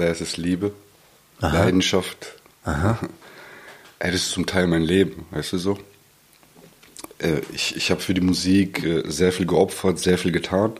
[0.00, 0.72] allererstes Liebe,
[1.40, 1.64] Aha.
[1.64, 2.34] Leidenschaft.
[2.64, 2.98] Aha.
[3.98, 5.78] Ey, das ist zum Teil mein Leben, weißt du so?
[7.18, 10.72] Äh, ich ich habe für die Musik äh, sehr viel geopfert, sehr viel getan.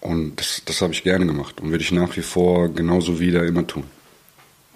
[0.00, 3.44] Und das, das habe ich gerne gemacht und würde ich nach wie vor genauso wieder
[3.44, 3.84] immer tun.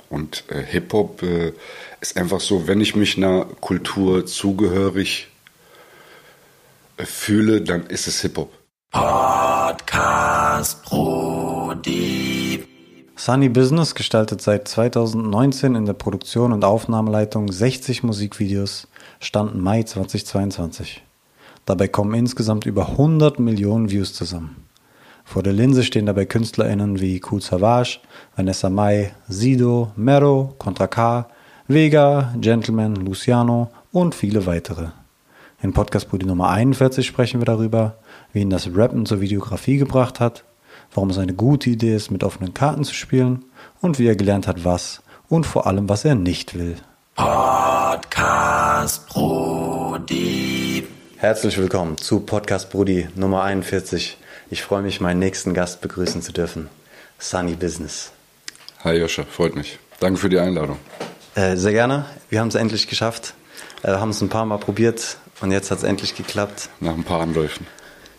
[0.08, 1.52] Und äh, Hip-Hop äh,
[2.00, 5.26] ist einfach so, wenn ich mich einer Kultur zugehörig
[6.96, 8.52] äh, fühle, dann ist es Hip-Hop.
[8.92, 12.75] Podcast Brody.
[13.18, 18.88] Sunny Business gestaltet seit 2019 in der Produktion und Aufnahmeleitung 60 Musikvideos,
[19.20, 21.02] Stand Mai 2022.
[21.64, 24.66] Dabei kommen insgesamt über 100 Millionen Views zusammen.
[25.24, 28.00] Vor der Linse stehen dabei KünstlerInnen wie Kool Savage,
[28.36, 31.26] Vanessa Mai, Sido, Mero, Contra K,
[31.68, 34.88] Vega, Gentleman, Luciano und viele weitere.
[35.62, 37.96] In Podcast Buddy Nummer 41 sprechen wir darüber,
[38.34, 40.44] wie ihn das Rappen zur Videografie gebracht hat,
[40.96, 43.44] warum es eine gute Idee ist, mit offenen Karten zu spielen
[43.82, 46.76] und wie er gelernt hat, was und vor allem, was er nicht will.
[47.14, 50.86] Podcast Brody.
[51.18, 54.16] Herzlich willkommen zu Podcast Brody Nummer 41.
[54.48, 56.68] Ich freue mich, meinen nächsten Gast begrüßen zu dürfen.
[57.18, 58.12] Sunny Business.
[58.82, 59.78] Hi Joscha, freut mich.
[60.00, 60.78] Danke für die Einladung.
[61.34, 62.06] Äh, sehr gerne.
[62.30, 63.34] Wir haben es endlich geschafft.
[63.82, 66.70] Äh, haben es ein paar Mal probiert und jetzt hat es endlich geklappt.
[66.80, 67.66] Nach ein paar Anläufen.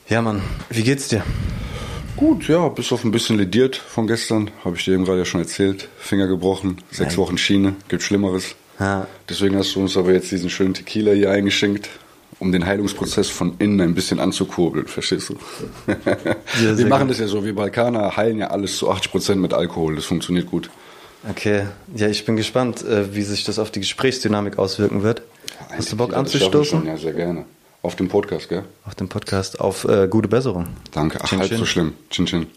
[0.07, 0.43] Ja, Mann.
[0.69, 1.23] Wie geht's dir?
[2.17, 4.51] Gut, ja, bis auf ein bisschen lediert von gestern.
[4.65, 5.87] Habe ich dir eben gerade ja schon erzählt.
[5.97, 7.17] Finger gebrochen, sechs Nein.
[7.17, 8.55] Wochen Schiene, gibt Schlimmeres.
[8.79, 9.07] Ha.
[9.29, 11.89] Deswegen hast du uns aber jetzt diesen schönen Tequila hier eingeschenkt
[12.39, 15.35] um den Heilungsprozess von innen ein bisschen anzukurbeln, verstehst du?
[16.63, 17.11] Ja, wir machen gut.
[17.11, 20.47] das ja so, wir Balkaner heilen ja alles zu 80 Prozent mit Alkohol, das funktioniert
[20.47, 20.69] gut.
[21.29, 21.65] Okay,
[21.95, 25.23] ja, ich bin gespannt, äh, wie sich das auf die Gesprächsdynamik auswirken wird.
[25.49, 26.85] Ja, Hast du Bock anzustoßen?
[26.85, 27.45] Ja, sehr gerne.
[27.87, 28.65] Auf dem Podcast, gell?
[28.85, 30.67] Auf dem Podcast, auf äh, gute Besserung.
[30.91, 31.57] Danke, ach, chin, halb chin.
[31.57, 31.93] so schlimm.
[32.09, 32.47] Chin Chin.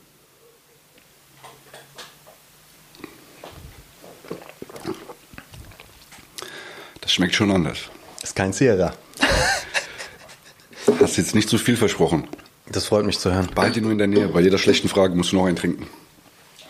[7.01, 7.79] Das schmeckt schon anders.
[8.20, 8.92] Das ist kein Sierra.
[11.01, 12.27] Hast jetzt nicht zu viel versprochen.
[12.68, 13.48] Das freut mich zu hören.
[13.77, 14.27] Ihn nur in der Nähe.
[14.27, 15.86] Bei jeder schlechten Frage musst du noch einen trinken.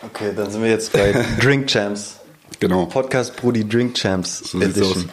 [0.03, 2.17] Okay, dann sind wir jetzt bei Drink Champs.
[2.59, 2.85] Genau.
[2.85, 5.09] Podcast Brudi Drink Champs so Edition.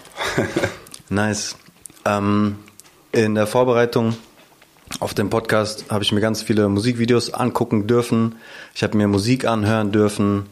[1.10, 1.56] nice.
[2.04, 2.58] Ähm,
[3.18, 4.16] in der Vorbereitung
[5.00, 8.36] auf den Podcast habe ich mir ganz viele Musikvideos angucken dürfen.
[8.76, 10.46] Ich habe mir Musik anhören dürfen.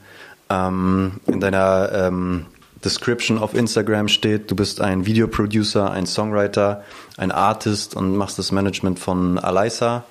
[0.49, 2.47] Ähm, in deiner ähm,
[2.83, 6.83] Description auf Instagram steht, du bist ein Videoproducer, ein Songwriter,
[7.17, 10.03] ein Artist und machst das Management von Alisa.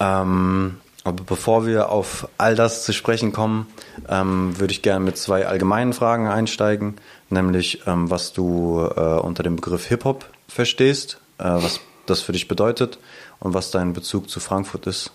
[0.00, 3.66] Ähm, aber bevor wir auf all das zu sprechen kommen,
[4.08, 6.94] ähm, würde ich gerne mit zwei allgemeinen Fragen einsteigen,
[7.28, 12.48] nämlich ähm, was du äh, unter dem Begriff Hip-Hop verstehst, äh, was das für dich
[12.48, 12.98] bedeutet
[13.40, 15.10] und was dein Bezug zu Frankfurt ist.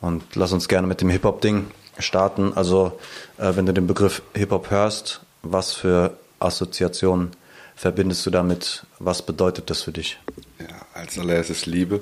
[0.00, 1.66] Und lass uns gerne mit dem Hip-Hop-Ding
[1.98, 2.52] starten.
[2.54, 2.98] Also,
[3.38, 7.30] äh, wenn du den Begriff Hip-Hop hörst, was für Assoziationen
[7.76, 8.84] verbindest du damit?
[8.98, 10.18] Was bedeutet das für dich?
[10.58, 12.00] Ja, als allererstes Liebe,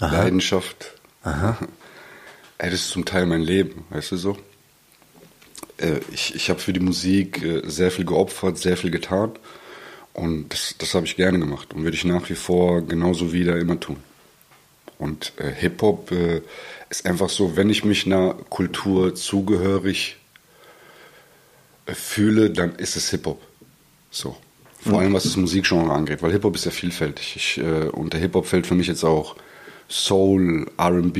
[0.00, 0.14] Aha.
[0.14, 0.92] Leidenschaft.
[1.22, 1.56] Aha.
[2.58, 4.38] Ey, das ist zum Teil mein Leben, weißt du so?
[5.78, 9.32] Äh, ich ich habe für die Musik äh, sehr viel geopfert, sehr viel getan.
[10.14, 13.58] Und das, das habe ich gerne gemacht und würde ich nach wie vor genauso wieder
[13.58, 13.96] immer tun.
[14.98, 16.42] Und äh, Hip-Hop äh,
[16.90, 20.16] ist einfach so, wenn ich mich einer Kultur zugehörig
[21.86, 23.40] äh, fühle, dann ist es Hip-Hop.
[24.10, 24.36] So.
[24.78, 27.36] Vor allem was das Musikgenre angeht, weil Hip-Hop ist ja vielfältig.
[27.36, 29.36] Ich, äh, unter Hip-Hop fällt für mich jetzt auch
[29.88, 31.16] Soul, RB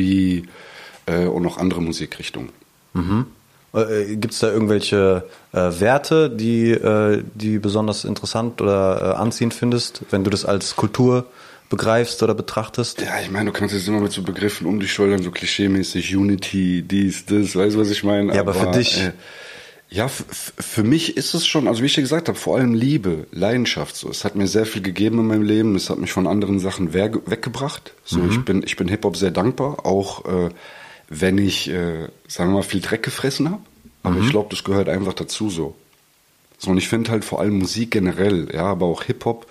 [1.06, 2.50] äh, und noch andere Musikrichtungen.
[2.92, 3.26] Mhm.
[3.74, 9.54] Äh, Gibt es da irgendwelche äh, Werte, die, äh, die besonders interessant oder äh, anziehend
[9.54, 11.26] findest, wenn du das als Kultur
[11.70, 13.00] begreifst oder betrachtest?
[13.00, 16.14] Ja, ich meine, du kannst jetzt immer mit so Begriffen um dich schleudern, so klischeemäßig,
[16.14, 18.34] Unity, dies, das, weißt du, was ich meine?
[18.34, 19.12] Ja, aber, aber für dich
[19.92, 23.26] ja, für mich ist es schon, also wie ich dir gesagt habe, vor allem Liebe,
[23.30, 23.94] Leidenschaft.
[23.94, 25.76] So, es hat mir sehr viel gegeben in meinem Leben.
[25.76, 27.92] Es hat mich von anderen Sachen weggebracht.
[28.02, 28.30] So, mhm.
[28.30, 30.48] ich bin, ich bin Hip Hop sehr dankbar, auch äh,
[31.20, 33.62] wenn ich, äh, sagen wir mal, viel Dreck gefressen habe.
[34.02, 34.24] Aber mhm.
[34.24, 35.76] ich glaube, das gehört einfach dazu so.
[36.58, 39.46] So und ich finde halt vor allem Musik generell, ja, aber auch Hip Hop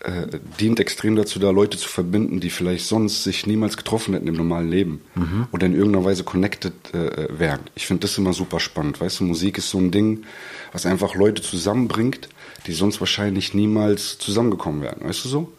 [0.00, 0.26] äh,
[0.60, 4.34] dient extrem dazu, da Leute zu verbinden, die vielleicht sonst sich niemals getroffen hätten im
[4.34, 5.46] normalen Leben mhm.
[5.52, 7.60] oder in irgendeiner Weise connected äh, wären.
[7.74, 9.00] Ich finde das immer super spannend.
[9.00, 10.24] Weißt du, Musik ist so ein Ding,
[10.72, 12.28] was einfach Leute zusammenbringt,
[12.66, 15.00] die sonst wahrscheinlich niemals zusammengekommen wären.
[15.08, 15.52] Weißt du so?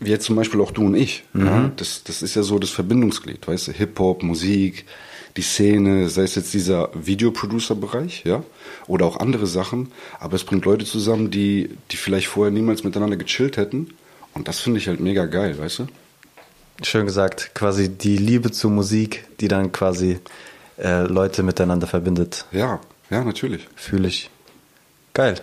[0.00, 1.24] Wie jetzt zum Beispiel auch du und ich.
[1.32, 1.46] Mhm.
[1.46, 1.70] Ja?
[1.76, 3.72] Das, das ist ja so das Verbindungsglied, weißt du?
[3.72, 4.86] Hip-Hop, Musik,
[5.36, 8.42] die Szene, sei es jetzt dieser Videoproducer-Bereich, ja,
[8.86, 9.90] oder auch andere Sachen,
[10.20, 13.88] aber es bringt Leute zusammen, die, die vielleicht vorher niemals miteinander gechillt hätten.
[14.32, 15.86] Und das finde ich halt mega geil, weißt du?
[16.82, 20.18] Schön gesagt, quasi die Liebe zur Musik, die dann quasi
[20.76, 22.46] äh, Leute miteinander verbindet.
[22.50, 22.80] Ja,
[23.10, 23.68] Ja, natürlich.
[23.76, 24.30] Fühle ich.
[25.12, 25.36] Geil.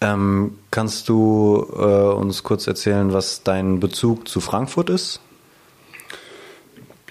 [0.00, 5.20] Ähm, kannst du äh, uns kurz erzählen, was dein Bezug zu Frankfurt ist?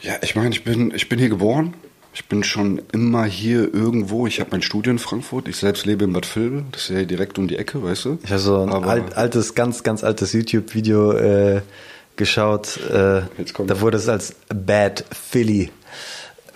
[0.02, 1.74] Ja, ich meine, ich bin, ich bin hier geboren.
[2.14, 4.26] Ich bin schon immer hier irgendwo.
[4.26, 5.48] Ich habe mein Studio in Frankfurt.
[5.48, 6.66] Ich selbst lebe in Bad Vilbel.
[6.72, 8.20] Das ist ja direkt um die Ecke, weißt du?
[8.24, 11.62] Ich habe so ein alt, altes, ganz, ganz altes YouTube-Video äh,
[12.16, 12.78] geschaut.
[12.78, 13.22] Äh,
[13.68, 15.70] da wurde es als Bad Philly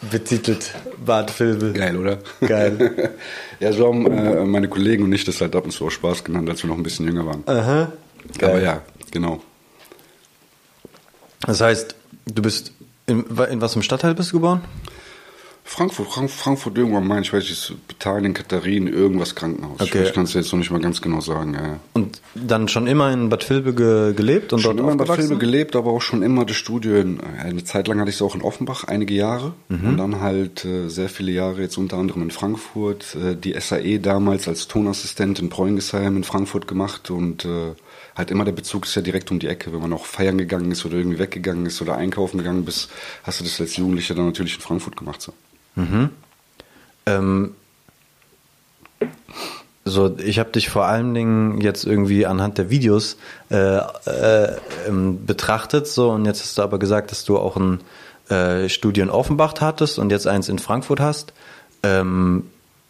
[0.09, 0.73] betitelt.
[1.05, 1.73] Bad Vilbel.
[1.73, 2.19] Geil, oder?
[2.41, 3.13] Geil.
[3.59, 6.23] ja, so haben äh, meine Kollegen und ich das halt ab und zu auch Spaß
[6.23, 7.43] genannt, als wir noch ein bisschen jünger waren.
[7.45, 7.91] Aha.
[8.37, 8.49] Geil.
[8.49, 9.41] Aber ja, genau.
[11.45, 11.95] Das heißt,
[12.25, 12.71] du bist
[13.05, 14.61] in, in was im Stadtteil bist du geboren?
[15.65, 19.79] Frankfurt, Frank, Frankfurt irgendwann mein, ich weiß nicht, Betalien, Katharin, irgendwas Krankenhaus.
[19.79, 20.03] Okay.
[20.03, 21.53] Ich kann es jetzt noch nicht mal ganz genau sagen.
[21.53, 21.79] Ja.
[21.93, 25.17] Und dann schon immer in Bad Vilbel ge gelebt und schon dort immer in Bad
[25.17, 26.97] Vilbel gelebt, aber auch schon immer das Studio.
[26.97, 29.53] In, eine Zeit lang hatte ich es auch in Offenbach, einige Jahre.
[29.69, 29.87] Mhm.
[29.87, 33.15] Und dann halt äh, sehr viele Jahre jetzt unter anderem in Frankfurt.
[33.15, 37.73] Äh, die SAE damals als Tonassistent in Preuengesheim in Frankfurt gemacht und äh,
[38.15, 39.71] halt immer der Bezug ist ja direkt um die Ecke.
[39.73, 42.91] Wenn man auch feiern gegangen ist oder irgendwie weggegangen ist oder einkaufen gegangen bist,
[43.23, 45.21] hast du das als Jugendlicher dann natürlich in Frankfurt gemacht.
[45.21, 45.33] So.
[45.75, 46.09] Mhm.
[47.05, 47.55] Ähm,
[49.85, 53.17] so, ich habe dich vor allen Dingen jetzt irgendwie anhand der Videos
[53.51, 54.55] äh, äh,
[54.87, 57.81] ähm, betrachtet, so und jetzt hast du aber gesagt, dass du auch ein
[58.29, 61.33] äh, Studio in Offenbach hattest und jetzt eins in Frankfurt hast.
[61.83, 62.45] Ähm,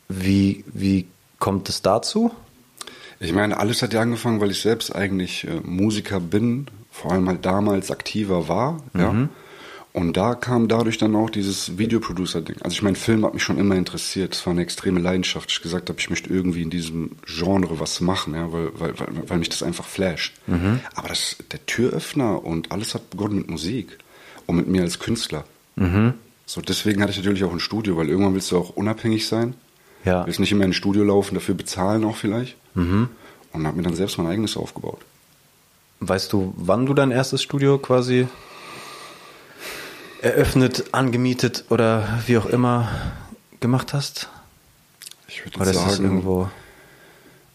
[0.07, 1.07] wie, wie
[1.39, 2.31] kommt es dazu?
[3.19, 7.27] Ich meine, alles hat ja angefangen, weil ich selbst eigentlich äh, Musiker bin, vor allem
[7.27, 8.99] halt damals aktiver war, mhm.
[8.99, 9.29] ja.
[9.93, 12.63] Und da kam dadurch dann auch dieses Videoproducer-Ding.
[12.63, 14.33] Also ich meine, Film hat mich schon immer interessiert.
[14.33, 15.51] Es war eine extreme Leidenschaft.
[15.51, 19.29] Ich gesagt habe, ich möchte irgendwie in diesem Genre was machen, ja, weil, weil, weil,
[19.29, 20.33] weil mich das einfach flasht.
[20.47, 20.79] Mhm.
[20.95, 23.99] Aber das, der Türöffner und alles hat begonnen mit Musik
[24.47, 25.45] und mit mir als Künstler.
[25.75, 26.15] Mhm.
[26.47, 29.53] So deswegen hatte ich natürlich auch ein Studio, weil irgendwann willst du auch unabhängig sein.
[30.05, 30.25] Ja.
[30.25, 32.57] Willst nicht immer in ein Studio laufen, dafür bezahlen auch vielleicht.
[32.73, 33.09] Mhm.
[33.51, 35.01] Und habe mir dann selbst mein eigenes aufgebaut.
[35.99, 38.27] Weißt du, wann du dein erstes Studio quasi
[40.23, 42.89] eröffnet, angemietet oder wie auch immer
[43.59, 44.29] gemacht hast?
[45.27, 46.49] Ich würde oder sagen, irgendwo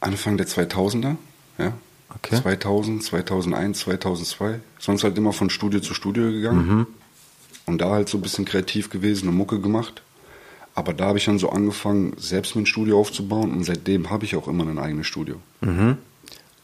[0.00, 1.17] Anfang der 2000er,
[1.59, 1.73] ja.
[2.15, 2.41] Okay.
[2.41, 4.61] 2000, 2001, 2002.
[4.79, 6.67] Sonst halt immer von Studio zu Studio gegangen.
[6.67, 6.87] Mhm.
[7.67, 10.03] Und da halt so ein bisschen kreativ gewesen und Mucke gemacht.
[10.75, 14.37] Aber da habe ich dann so angefangen, selbst mein Studio aufzubauen und seitdem habe ich
[14.37, 15.37] auch immer ein eigenes Studio.
[15.61, 15.99] Mhm.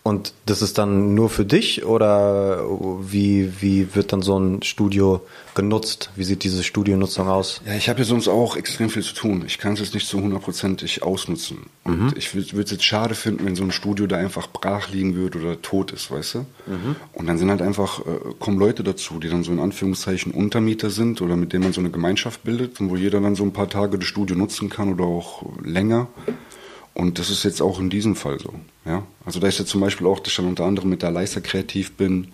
[0.06, 2.62] Und das ist dann nur für dich oder
[3.00, 5.22] wie, wie wird dann so ein Studio
[5.54, 6.10] genutzt?
[6.14, 7.62] Wie sieht diese Studionutzung aus?
[7.66, 9.44] Ja, ich habe ja sonst auch extrem viel zu tun.
[9.46, 11.70] Ich kann es jetzt nicht so hundertprozentig ausnutzen.
[11.84, 12.12] Und mhm.
[12.16, 15.38] ich würde es jetzt schade finden, wenn so ein Studio da einfach brach liegen würde
[15.38, 16.38] oder tot ist, weißt du?
[16.66, 16.96] Mhm.
[17.14, 20.90] Und dann sind halt einfach, äh, kommen Leute dazu, die dann so in Anführungszeichen Untermieter
[20.90, 23.54] sind oder mit denen man so eine Gemeinschaft bildet und wo jeder dann so ein
[23.54, 26.08] paar Tage das Studio nutzen kann oder auch länger.
[26.94, 28.54] Und das ist jetzt auch in diesem Fall so.
[28.84, 29.02] Ja?
[29.26, 31.40] Also da ist jetzt zum Beispiel auch, dass ich dann unter anderem mit der Leister
[31.40, 32.28] kreativ bin.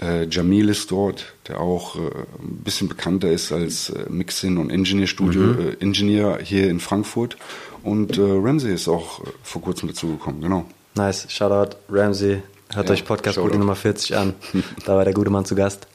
[0.00, 4.70] Äh, Jamil ist dort, der auch äh, ein bisschen bekannter ist als äh, Mixin und
[4.70, 5.60] Engineer Studio mhm.
[5.60, 7.36] äh, Engineer hier in Frankfurt.
[7.82, 10.64] Und äh, Ramsey ist auch äh, vor kurzem dazugekommen, genau.
[10.94, 12.42] Nice, Shoutout Ramsey.
[12.74, 14.34] Hört ja, euch Podcast Bude Nummer 40 an.
[14.86, 15.86] da war der gute Mann zu Gast.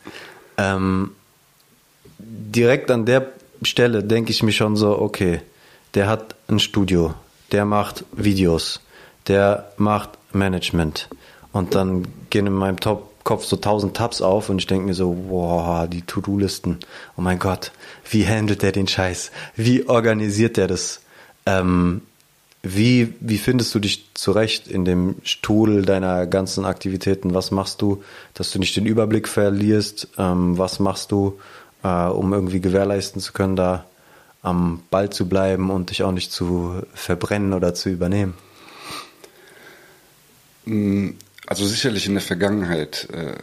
[0.58, 1.12] Ähm,
[2.20, 3.32] direkt an der
[3.64, 5.42] Stelle denke ich mir schon so, okay,
[5.96, 7.14] der hat ein Studio,
[7.52, 8.82] der macht Videos,
[9.28, 11.10] der macht Management.
[11.52, 14.94] Und dann gehen in meinem Top Kopf so tausend Tabs auf und ich denke mir
[14.94, 16.78] so, boah, die To-Do-Listen.
[17.18, 17.74] Oh mein Gott,
[18.10, 19.32] wie handelt der den Scheiß?
[19.58, 21.02] Wie organisiert der das?
[21.46, 22.04] Ähm,
[22.64, 27.34] wie, wie findest du dich zurecht in dem Stuhl deiner ganzen Aktivitäten?
[27.34, 28.02] Was machst du,
[28.34, 30.08] dass du nicht den Überblick verlierst?
[30.18, 31.38] Ähm, was machst du,
[31.84, 33.84] äh, um irgendwie gewährleisten zu können, da
[34.42, 38.34] am Ball zu bleiben und dich auch nicht zu verbrennen oder zu übernehmen?
[40.66, 41.12] Mm,
[41.46, 43.34] also sicherlich in der Vergangenheit äh,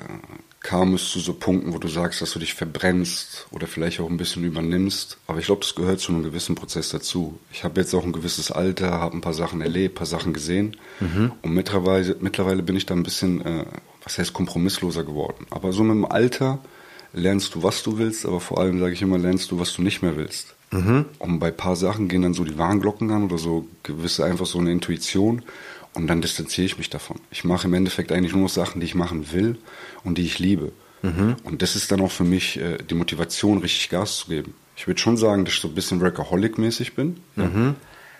[0.65, 4.09] kam es zu so Punkten, wo du sagst, dass du dich verbrennst oder vielleicht auch
[4.09, 5.19] ein bisschen übernimmst.
[5.27, 7.39] Aber ich glaube, das gehört zu einem gewissen Prozess dazu.
[7.53, 10.33] Ich habe jetzt auch ein gewisses Alter, habe ein paar Sachen erlebt, ein paar Sachen
[10.33, 10.77] gesehen.
[11.01, 11.33] Mhm.
[11.43, 13.67] Und mittlerweile, mittlerweile bin ich da ein bisschen, äh,
[14.03, 15.47] was heißt, kompromissloser geworden.
[15.51, 16.61] Aber so mit dem Alter
[17.13, 19.83] lernst du, was du willst, aber vor allem, sage ich immer, lernst du, was du
[19.83, 20.54] nicht mehr willst.
[20.75, 21.05] Mhm.
[21.19, 24.47] Und bei ein paar Sachen gehen dann so die Warnglocken an oder so gewisse einfach
[24.47, 25.43] so eine Intuition
[25.95, 27.21] und dann distanziere ich mich davon.
[27.31, 29.57] Ich mache im Endeffekt eigentlich nur noch Sachen, die ich machen will
[30.03, 30.73] und die ich liebe.
[31.03, 31.37] Mhm.
[31.45, 34.55] Und das ist dann auch für mich äh, die Motivation, richtig Gas zu geben.
[34.77, 37.21] Ich würde schon sagen, dass ich so ein bisschen Workaholic-mäßig bin.
[37.37, 37.77] Mhm.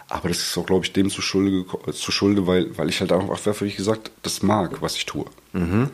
[0.09, 3.11] Aber das ist auch, glaube ich, dem zu Schulde, zu Schulde weil, weil ich halt
[3.11, 5.25] einfach, wie gesagt, das mag, was ich tue.
[5.53, 5.91] Mhm.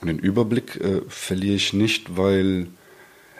[0.00, 2.68] Und den Überblick äh, verliere ich nicht, weil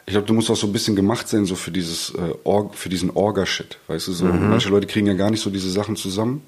[0.06, 2.74] Ich glaube, du musst auch so ein bisschen gemacht sein, so für dieses äh, Org,
[2.74, 3.78] für diesen Orga-Shit.
[3.86, 4.50] Weißt du, so mhm.
[4.50, 6.42] manche Leute kriegen ja gar nicht so diese Sachen zusammen.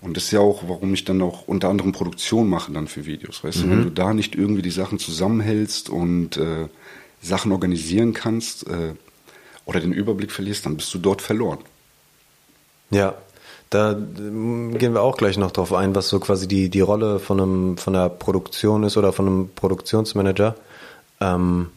[0.00, 3.06] Und das ist ja auch, warum ich dann auch unter anderem Produktion mache dann für
[3.06, 3.42] Videos.
[3.42, 3.62] Weißt mhm.
[3.62, 6.68] du, wenn du da nicht irgendwie die Sachen zusammenhältst und äh,
[7.20, 8.94] Sachen organisieren kannst äh,
[9.64, 11.58] oder den Überblick verlierst, dann bist du dort verloren.
[12.90, 13.16] Ja,
[13.70, 17.18] da ähm, gehen wir auch gleich noch drauf ein, was so quasi die, die Rolle
[17.18, 20.54] von einem von der Produktion ist oder von einem Produktionsmanager.
[21.20, 21.70] Ähm,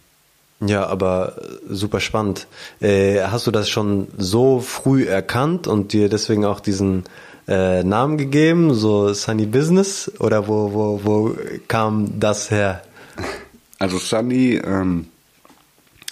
[0.62, 2.48] ja, aber super spannend.
[2.82, 7.06] Äh, hast du das schon so früh erkannt und dir deswegen auch diesen
[7.48, 10.12] äh, Namen gegeben, so Sunny Business?
[10.20, 11.36] Oder wo, wo, wo
[11.68, 12.84] kam das her?
[13.80, 15.08] Also Sunny ähm,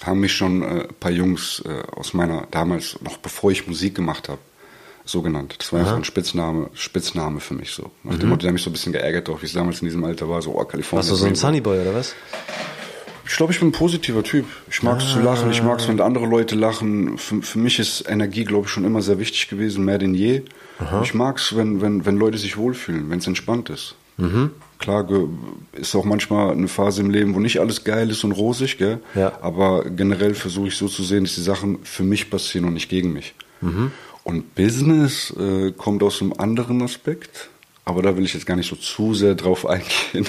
[0.04, 3.96] haben mich schon äh, ein paar Jungs äh, aus meiner, damals, noch bevor ich Musik
[3.96, 4.39] gemacht habe,
[5.04, 5.56] so genannt.
[5.58, 7.92] Das war einfach ein Spitzname, Spitzname für mich so.
[8.04, 8.30] Nach dem mhm.
[8.30, 10.42] Motto, der mich so ein bisschen geärgert, auch wie ich damals in diesem Alter war,
[10.42, 11.00] so, oh, Kalifornien.
[11.00, 12.16] Warst du so ein Sunnyboy oder was?
[13.27, 14.46] Ich glaube, ich bin ein positiver Typ.
[14.69, 15.13] Ich mag es ah.
[15.13, 17.17] zu lachen, ich mag es, wenn andere Leute lachen.
[17.17, 20.43] Für, für mich ist Energie, glaube ich, schon immer sehr wichtig gewesen, mehr denn je.
[20.79, 21.01] Aha.
[21.03, 23.96] Ich mag es, wenn, wenn, wenn Leute sich wohlfühlen, wenn es entspannt ist.
[24.17, 24.51] Mhm.
[24.79, 25.07] Klar
[25.74, 29.00] ist auch manchmal eine Phase im Leben, wo nicht alles geil ist und rosig, gell?
[29.15, 29.38] Ja.
[29.41, 32.89] aber generell versuche ich so zu sehen, dass die Sachen für mich passieren und nicht
[32.89, 33.34] gegen mich.
[33.62, 33.91] Mhm.
[34.24, 37.50] Und Business äh, kommt aus einem anderen Aspekt.
[37.88, 40.27] Aber da will ich jetzt gar nicht so zu sehr drauf eingehen.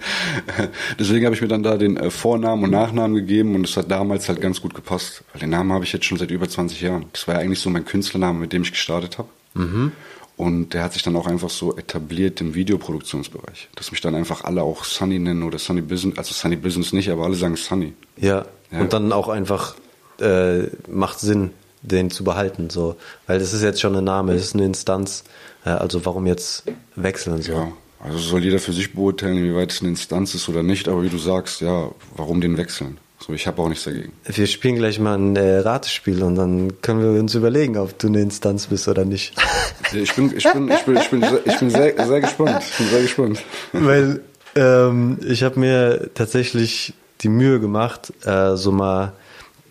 [1.00, 3.90] Deswegen habe ich mir dann da den äh, Vornamen und Nachnamen gegeben und es hat
[3.90, 5.24] damals halt ganz gut gepasst.
[5.32, 7.06] Weil den Namen habe ich jetzt schon seit über 20 Jahren.
[7.12, 9.28] Das war ja eigentlich so mein Künstlername, mit dem ich gestartet habe.
[9.54, 9.90] Mhm.
[10.36, 13.68] Und der hat sich dann auch einfach so etabliert im Videoproduktionsbereich.
[13.74, 17.10] Dass mich dann einfach alle auch Sunny nennen oder Sunny Business, also Sunny Business nicht,
[17.10, 17.94] aber alle sagen Sunny.
[18.16, 18.80] Ja, ja.
[18.80, 19.74] und dann auch einfach
[20.20, 21.50] äh, macht Sinn,
[21.86, 22.96] den zu behalten, so.
[23.26, 25.24] Weil das ist jetzt schon ein Name, das ist eine Instanz.
[25.64, 26.64] Also warum jetzt
[26.94, 27.52] wechseln so?
[27.52, 30.88] Ja, also soll jeder für sich beurteilen, wie weit es eine Instanz ist oder nicht,
[30.88, 32.98] aber wie du sagst, ja, warum den wechseln?
[33.18, 34.12] So, ich habe auch nichts dagegen.
[34.24, 38.08] Wir spielen gleich mal ein äh, Ratespiel und dann können wir uns überlegen, ob du
[38.08, 39.34] eine Instanz bist oder nicht.
[39.92, 42.60] Ich bin, ich bin, ich bin, ich bin, ich bin sehr, sehr gespannt.
[42.60, 43.42] Ich bin sehr gespannt.
[43.72, 44.20] Weil
[44.56, 49.12] ähm, ich habe mir tatsächlich die Mühe gemacht, äh, so mal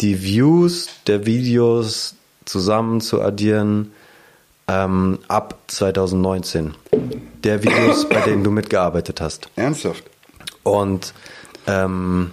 [0.01, 3.91] die Views der Videos zusammen zu addieren
[4.67, 6.75] ähm, ab 2019.
[7.43, 9.49] Der Videos, bei denen du mitgearbeitet hast.
[9.55, 10.03] Ernsthaft?
[10.63, 11.13] Und
[11.67, 12.31] ähm,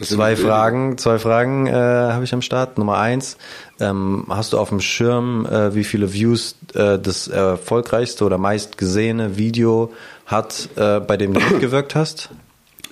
[0.00, 2.78] zwei Fragen, zwei Fragen äh, habe ich am Start.
[2.78, 3.36] Nummer eins,
[3.80, 8.78] ähm, hast du auf dem Schirm, äh, wie viele Views äh, das erfolgreichste oder meist
[8.78, 9.92] gesehene Video
[10.26, 12.30] hat, äh, bei dem du mitgewirkt hast?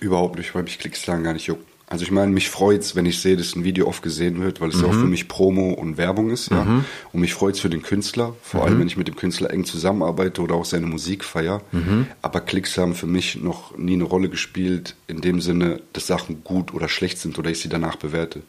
[0.01, 1.72] Überhaupt nicht, weil mich Klickzahlen gar nicht juckt.
[1.93, 4.71] Also ich meine, mich freut's, wenn ich sehe, dass ein Video oft gesehen wird, weil
[4.71, 4.83] es mhm.
[4.83, 6.65] ja auch für mich Promo und Werbung ist, ja.
[6.65, 6.85] Mhm.
[7.13, 8.67] Und mich freut's für den Künstler, vor mhm.
[8.67, 11.61] allem wenn ich mit dem Künstler eng zusammenarbeite oder auch seine Musik feier.
[11.71, 12.07] Mhm.
[12.23, 16.43] Aber Klicks haben für mich noch nie eine Rolle gespielt, in dem Sinne, dass Sachen
[16.43, 18.43] gut oder schlecht sind oder ich sie danach bewerte.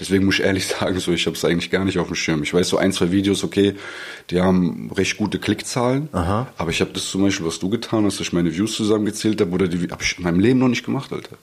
[0.00, 2.42] Deswegen muss ich ehrlich sagen, so ich habe es eigentlich gar nicht auf dem Schirm.
[2.42, 3.74] Ich weiß so ein, zwei Videos, okay,
[4.30, 6.52] die haben recht gute Klickzahlen, Aha.
[6.56, 9.40] aber ich habe das zum Beispiel, was du getan hast, dass ich meine Views zusammengezählt
[9.40, 11.36] habe, oder die habe ich in meinem Leben noch nicht gemacht, Alter.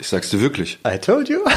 [0.00, 0.78] Ich sag's dir wirklich.
[0.86, 1.44] I told you.
[1.44, 1.56] hat,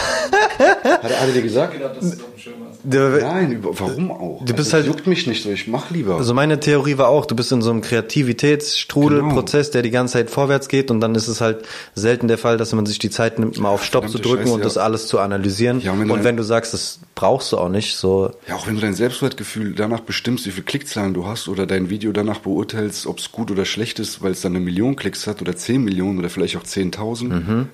[0.59, 1.73] er, hat er dir gesagt?
[1.73, 2.79] Gedacht, dass du auf dem Schirm hast.
[2.83, 4.43] Nein, warum auch?
[4.43, 6.17] Du bist also, halt, juckt mich nicht so, ich mach lieber.
[6.17, 9.73] Also meine Theorie war auch, du bist in so einem Kreativitätsstrudelprozess, genau.
[9.73, 11.63] der die ganze Zeit vorwärts geht und dann ist es halt
[11.95, 14.53] selten der Fall, dass man sich die Zeit nimmt, mal auf Stopp zu drücken Scheiße,
[14.53, 14.65] und ja.
[14.65, 15.79] das alles zu analysieren.
[15.79, 18.31] Ja, und wenn, und wenn du sagst, das brauchst du auch nicht, so.
[18.49, 21.89] Ja, auch wenn du dein Selbstwertgefühl danach bestimmst, wie viele Klickzahlen du hast oder dein
[21.89, 25.27] Video danach beurteilst, ob es gut oder schlecht ist, weil es dann eine Million Klicks
[25.27, 27.31] hat oder zehn Millionen oder vielleicht auch zehntausend.
[27.31, 27.69] Mhm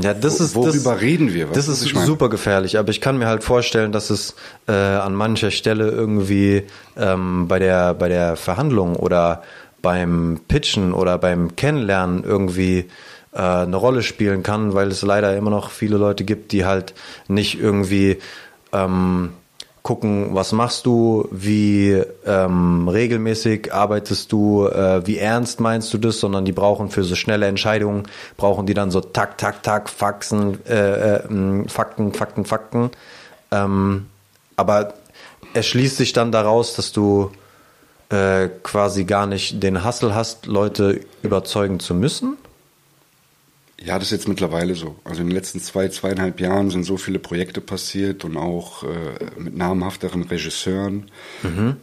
[0.00, 1.50] ja, das ist worüber das, reden wir?
[1.50, 4.34] Was das ist super gefährlich, aber ich kann mir halt vorstellen, dass es
[4.66, 6.62] äh, an mancher Stelle irgendwie
[6.96, 9.42] ähm, bei der bei der Verhandlung oder
[9.82, 12.88] beim Pitchen oder beim Kennenlernen irgendwie
[13.32, 16.94] äh, eine Rolle spielen kann, weil es leider immer noch viele Leute gibt, die halt
[17.28, 18.18] nicht irgendwie
[18.72, 19.30] ähm,
[19.82, 26.20] gucken, was machst du, wie ähm, regelmäßig arbeitest du, äh, wie ernst meinst du das,
[26.20, 28.04] sondern die brauchen für so schnelle Entscheidungen,
[28.36, 32.90] brauchen die dann so tak, tak, tak, Faxen, äh, äh, Fakten, Fakten, Fakten.
[33.50, 34.06] Ähm,
[34.56, 34.94] aber
[35.54, 37.32] es schließt sich dann daraus, dass du
[38.10, 42.36] äh, quasi gar nicht den Hassel hast, Leute überzeugen zu müssen,
[43.84, 44.96] ja, das ist jetzt mittlerweile so.
[45.04, 48.86] Also in den letzten zwei, zweieinhalb Jahren sind so viele Projekte passiert und auch äh,
[49.38, 51.10] mit namhafteren Regisseuren
[51.42, 51.76] mhm.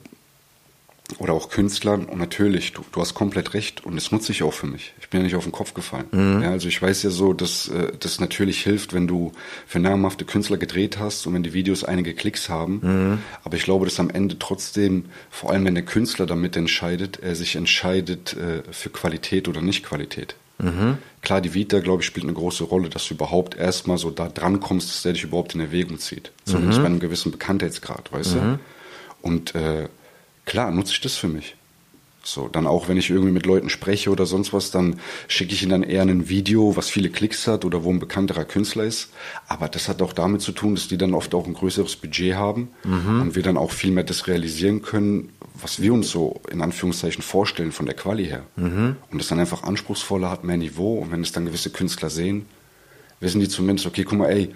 [1.17, 2.05] oder auch Künstlern.
[2.05, 4.93] Und natürlich, du, du hast komplett recht und das nutze ich auch für mich.
[5.01, 6.05] Ich bin ja nicht auf den Kopf gefallen.
[6.11, 6.41] Mhm.
[6.41, 9.33] Ja, also ich weiß ja so, dass äh, das natürlich hilft, wenn du
[9.67, 12.79] für namhafte Künstler gedreht hast und wenn die Videos einige Klicks haben.
[12.81, 13.17] Mhm.
[13.43, 17.35] Aber ich glaube, dass am Ende trotzdem, vor allem wenn der Künstler damit entscheidet, er
[17.35, 20.35] sich entscheidet äh, für Qualität oder nicht Qualität.
[20.61, 20.97] Mhm.
[21.21, 24.29] Klar, die Vita, glaube ich, spielt eine große Rolle, dass du überhaupt erstmal so da
[24.29, 26.31] dran kommst, dass der dich überhaupt in Erwägung zieht.
[26.45, 26.83] Zumindest mhm.
[26.83, 28.39] bei einem gewissen Bekanntheitsgrad, weißt du?
[28.39, 28.59] Mhm.
[29.21, 29.87] Und äh,
[30.45, 31.55] klar, nutze ich das für mich.
[32.31, 35.63] So, dann auch wenn ich irgendwie mit Leuten spreche oder sonst was, dann schicke ich
[35.63, 39.09] ihnen dann eher ein Video, was viele Klicks hat oder wo ein bekannterer Künstler ist.
[39.47, 42.35] Aber das hat auch damit zu tun, dass die dann oft auch ein größeres Budget
[42.35, 43.21] haben mhm.
[43.21, 47.23] und wir dann auch viel mehr das realisieren können, was wir uns so in Anführungszeichen
[47.23, 48.43] vorstellen von der Quali her.
[48.55, 48.95] Mhm.
[49.11, 50.99] Und das dann einfach anspruchsvoller hat, mehr Niveau.
[50.99, 52.45] Und wenn es dann gewisse Künstler sehen,
[53.19, 54.53] wissen die zumindest, okay, guck mal, ey,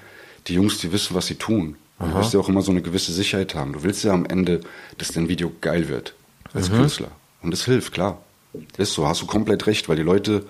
[0.48, 1.76] die Jungs, die wissen, was sie tun.
[2.00, 3.74] Und du willst ja auch immer so eine gewisse Sicherheit haben.
[3.74, 4.62] Du willst ja am Ende,
[4.98, 6.16] dass dein Video geil wird
[6.54, 6.76] als mhm.
[6.76, 7.12] Künstler.
[7.44, 8.20] Und es hilft, klar.
[8.78, 10.46] Ist so, hast du komplett recht, weil die Leute,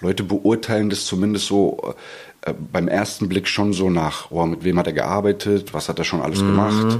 [0.00, 1.94] Leute beurteilen das zumindest so
[2.42, 5.98] äh, beim ersten Blick schon so nach, oh, mit wem hat er gearbeitet, was hat
[5.98, 6.46] er schon alles mhm.
[6.46, 6.98] gemacht.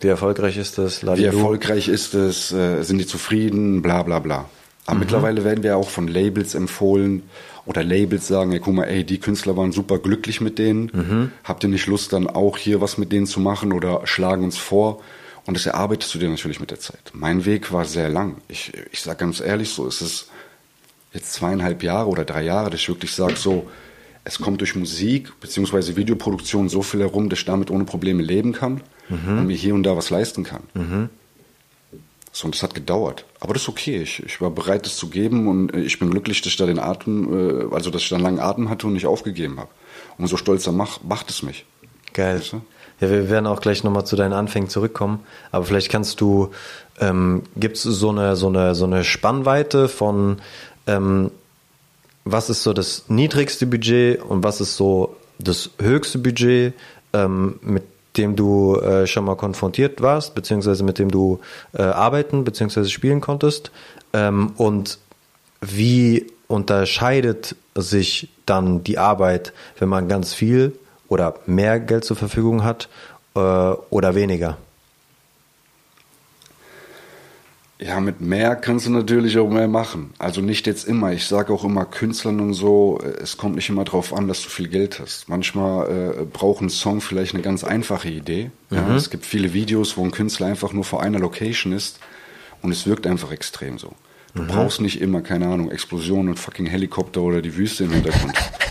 [0.00, 1.04] Wie erfolgreich ist das?
[1.04, 2.52] Wie erfolgreich ist es?
[2.52, 3.82] Äh, sind die zufrieden?
[3.82, 4.44] Bla bla bla.
[4.86, 5.00] Aber mhm.
[5.00, 7.22] mittlerweile werden wir auch von Labels empfohlen
[7.64, 10.90] oder Labels sagen, ey, guck mal, ey, die Künstler waren super glücklich mit denen.
[10.92, 11.32] Mhm.
[11.44, 14.58] Habt ihr nicht Lust, dann auch hier was mit denen zu machen oder schlagen uns
[14.58, 15.00] vor?
[15.46, 17.12] Und das erarbeitest du dir natürlich mit der Zeit.
[17.12, 18.38] Mein Weg war sehr lang.
[18.48, 20.28] Ich, ich sage ganz ehrlich so, es ist
[21.12, 23.68] jetzt zweieinhalb Jahre oder drei Jahre, dass ich wirklich sage so,
[24.24, 25.94] es kommt durch Musik bzw.
[25.94, 29.38] Videoproduktion so viel herum, dass ich damit ohne Probleme leben kann mhm.
[29.38, 30.64] und mir hier und da was leisten kann.
[30.74, 31.10] Mhm.
[32.32, 33.24] So, und das hat gedauert.
[33.38, 34.02] Aber das ist okay.
[34.02, 36.80] Ich, ich war bereit, das zu geben und ich bin glücklich, dass ich da den
[36.80, 39.70] Atem, äh, also dass ich da einen langen Atem hatte und nicht aufgegeben habe.
[40.18, 41.64] Umso stolzer macht, macht es mich.
[42.12, 42.40] Geil.
[42.40, 42.62] Weißt du?
[43.00, 45.20] Ja, wir werden auch gleich nochmal zu deinen Anfängen zurückkommen.
[45.52, 46.50] Aber vielleicht kannst du,
[46.98, 50.38] ähm, gibt es so eine, so, eine, so eine Spannweite von,
[50.86, 51.30] ähm,
[52.24, 56.72] was ist so das niedrigste Budget und was ist so das höchste Budget,
[57.12, 57.84] ähm, mit
[58.16, 61.40] dem du äh, schon mal konfrontiert warst, beziehungsweise mit dem du
[61.74, 63.70] äh, arbeiten, beziehungsweise spielen konntest?
[64.14, 64.98] Ähm, und
[65.60, 70.72] wie unterscheidet sich dann die Arbeit, wenn man ganz viel
[71.08, 72.88] oder mehr Geld zur Verfügung hat
[73.34, 74.58] äh, oder weniger?
[77.78, 80.14] Ja, mit mehr kannst du natürlich auch mehr machen.
[80.18, 81.12] Also nicht jetzt immer.
[81.12, 84.48] Ich sage auch immer Künstlern und so, es kommt nicht immer darauf an, dass du
[84.48, 85.28] viel Geld hast.
[85.28, 88.50] Manchmal äh, braucht ein Song vielleicht eine ganz einfache Idee.
[88.70, 88.76] Mhm.
[88.76, 91.98] Ja, es gibt viele Videos, wo ein Künstler einfach nur vor einer Location ist
[92.62, 93.92] und es wirkt einfach extrem so.
[94.34, 94.46] Du mhm.
[94.46, 98.32] brauchst nicht immer, keine Ahnung, Explosionen und fucking Helikopter oder die Wüste im Hintergrund.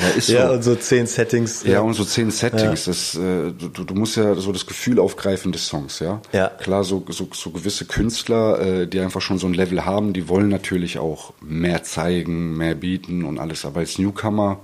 [0.00, 0.32] Ja, ist so.
[0.32, 1.62] Ja, und so zehn Settings.
[1.64, 2.86] Ja, und so zehn Settings.
[2.86, 2.92] Ja.
[2.92, 6.22] Das, äh, du, du musst ja so das Gefühl aufgreifen des Songs, ja.
[6.32, 6.48] Ja.
[6.48, 10.28] Klar, so, so, so gewisse Künstler, äh, die einfach schon so ein Level haben, die
[10.28, 13.64] wollen natürlich auch mehr zeigen, mehr bieten und alles.
[13.64, 14.60] Aber als Newcomer,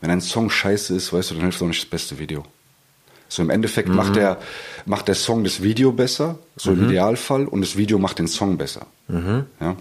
[0.00, 2.44] wenn ein Song scheiße ist, weißt du, dann hilft auch nicht das beste Video.
[3.28, 3.96] So im Endeffekt mhm.
[3.96, 4.38] macht der,
[4.84, 6.78] macht der Song das Video besser, so mhm.
[6.78, 8.86] im Idealfall, und das Video macht den Song besser.
[9.08, 9.46] Mhm.
[9.60, 9.76] Ja.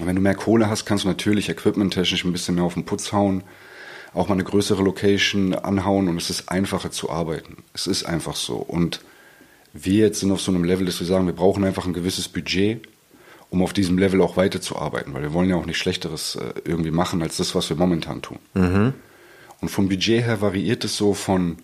[0.00, 2.86] Und wenn du mehr Kohle hast, kannst du natürlich equipmenttechnisch ein bisschen mehr auf den
[2.86, 3.42] Putz hauen,
[4.14, 7.64] auch mal eine größere Location anhauen und es ist einfacher zu arbeiten.
[7.72, 8.56] Es ist einfach so.
[8.56, 9.00] Und
[9.72, 12.28] wir jetzt sind auf so einem Level, dass wir sagen, wir brauchen einfach ein gewisses
[12.28, 12.82] Budget,
[13.48, 16.90] um auf diesem Level auch weiterzuarbeiten, weil wir wollen ja auch nicht Schlechteres äh, irgendwie
[16.90, 18.38] machen als das, was wir momentan tun.
[18.54, 18.94] Mhm.
[19.60, 21.58] Und vom Budget her variiert es so von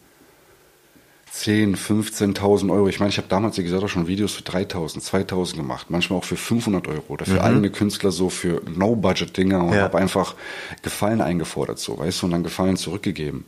[1.39, 2.89] 10, 15.000 Euro.
[2.89, 5.87] Ich meine, ich habe damals, wie gesagt, auch schon Videos für 3.000, 2.000 gemacht.
[5.89, 7.41] Manchmal auch für 500 Euro oder für mhm.
[7.41, 9.83] eigene Künstler so für No-Budget-Dinger und ja.
[9.83, 10.35] habe einfach
[10.83, 13.45] Gefallen eingefordert, so, weißt du, und dann Gefallen zurückgegeben.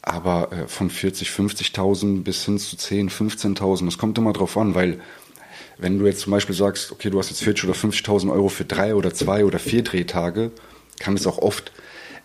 [0.00, 4.74] Aber äh, von 40, 50.000 bis hin zu 10, 15.000, das kommt immer drauf an,
[4.74, 4.98] weil
[5.76, 8.64] wenn du jetzt zum Beispiel sagst, okay, du hast jetzt 40 oder 50.000 Euro für
[8.64, 10.52] drei oder zwei oder vier Drehtage,
[10.98, 11.70] kann es auch oft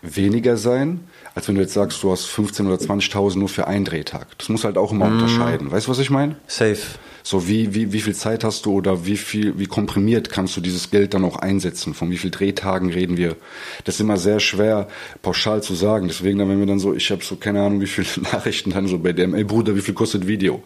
[0.00, 1.00] weniger sein
[1.36, 4.26] als wenn du jetzt sagst, du hast 15 oder 20.000 nur für einen Drehtag.
[4.38, 5.12] Das muss halt auch immer mm.
[5.12, 5.70] unterscheiden.
[5.70, 6.36] Weißt du, was ich meine?
[6.46, 6.78] Safe.
[7.22, 10.62] So wie, wie, wie viel Zeit hast du oder wie viel, wie komprimiert kannst du
[10.62, 11.92] dieses Geld dann auch einsetzen?
[11.92, 13.36] Von wie viel Drehtagen reden wir?
[13.84, 14.88] Das ist immer sehr schwer
[15.20, 16.08] pauschal zu sagen.
[16.08, 18.86] Deswegen, dann, wenn wir dann so, ich habe so keine Ahnung, wie viele Nachrichten dann
[18.86, 20.62] so bei dem, ey Bruder, wie viel kostet Video?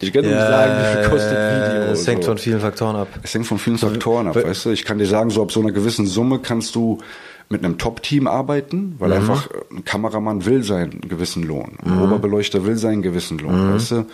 [0.00, 1.92] Ich kann ja, nicht sagen, wie viel kostet Video.
[1.92, 2.30] Es hängt so.
[2.30, 3.08] von vielen Faktoren ab.
[3.22, 4.70] Es hängt von vielen Faktoren ab, weißt du?
[4.70, 7.00] Ich kann dir sagen, so ab so einer gewissen Summe kannst du
[7.48, 9.16] mit einem Top-Team arbeiten, weil mhm.
[9.16, 12.02] einfach ein Kameramann will seinen gewissen Lohn, ein mhm.
[12.02, 13.74] Oberbeleuchter will seinen gewissen Lohn, mhm.
[13.74, 14.06] weißt du?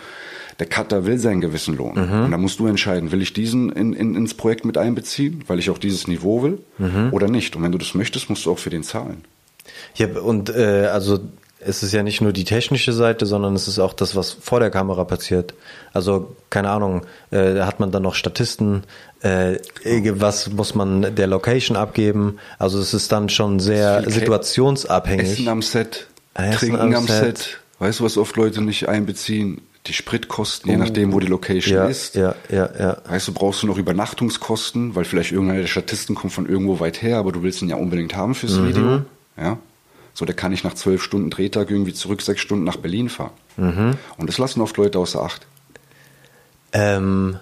[0.59, 1.95] Der Cutter will seinen gewissen Lohn.
[1.95, 2.25] Mhm.
[2.25, 5.57] Und da musst du entscheiden, will ich diesen in, in, ins Projekt mit einbeziehen, weil
[5.57, 7.09] ich auch dieses Niveau will mhm.
[7.11, 7.55] oder nicht.
[7.55, 9.23] Und wenn du das möchtest, musst du auch für den zahlen.
[9.95, 11.19] Ja, und äh, also
[11.65, 14.59] es ist ja nicht nur die technische Seite, sondern es ist auch das, was vor
[14.59, 15.53] der Kamera passiert.
[15.93, 18.83] Also, keine Ahnung, äh, hat man dann noch Statisten,
[19.21, 19.57] äh,
[20.13, 22.37] was muss man der Location abgeben?
[22.57, 25.31] Also es ist dann schon sehr situationsabhängig.
[25.31, 27.37] Essen am Set, Essen Trinken am Set.
[27.37, 27.59] Set.
[27.79, 29.61] Weißt du, was oft Leute nicht einbeziehen?
[29.87, 32.15] die Spritkosten, je nachdem, wo die Location ja, ist.
[32.15, 32.97] Ja, ja, ja.
[33.07, 37.01] Weißt du, brauchst du noch Übernachtungskosten, weil vielleicht irgendeiner der Statisten kommt von irgendwo weit
[37.01, 38.67] her, aber du willst ihn ja unbedingt haben fürs Mhm.
[38.67, 39.01] Video.
[39.37, 39.57] Ja.
[40.13, 43.31] So, der kann nicht nach zwölf Stunden Drehtag irgendwie zurück sechs Stunden nach Berlin fahren.
[43.57, 43.97] Mhm.
[44.17, 45.47] Und das lassen oft Leute außer Acht.
[46.73, 47.39] Ähm,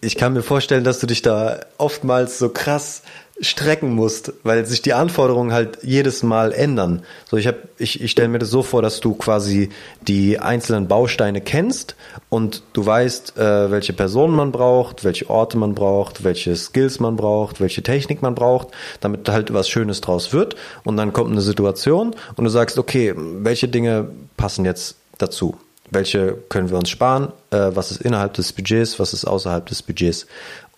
[0.00, 3.02] ich kann mir vorstellen, dass du dich da oftmals so krass
[3.40, 7.02] strecken musst, weil sich die Anforderungen halt jedes Mal ändern.
[7.28, 9.70] So, ich hab, ich, ich stelle mir das so vor, dass du quasi
[10.02, 11.96] die einzelnen Bausteine kennst
[12.28, 17.16] und du weißt, äh, welche Personen man braucht, welche Orte man braucht, welche Skills man
[17.16, 18.68] braucht, welche Technik man braucht,
[19.00, 20.56] damit halt was Schönes draus wird.
[20.84, 25.56] Und dann kommt eine Situation und du sagst, okay, welche Dinge passen jetzt dazu?
[25.90, 27.32] Welche können wir uns sparen?
[27.50, 29.00] Äh, was ist innerhalb des Budgets?
[29.00, 30.26] Was ist außerhalb des Budgets?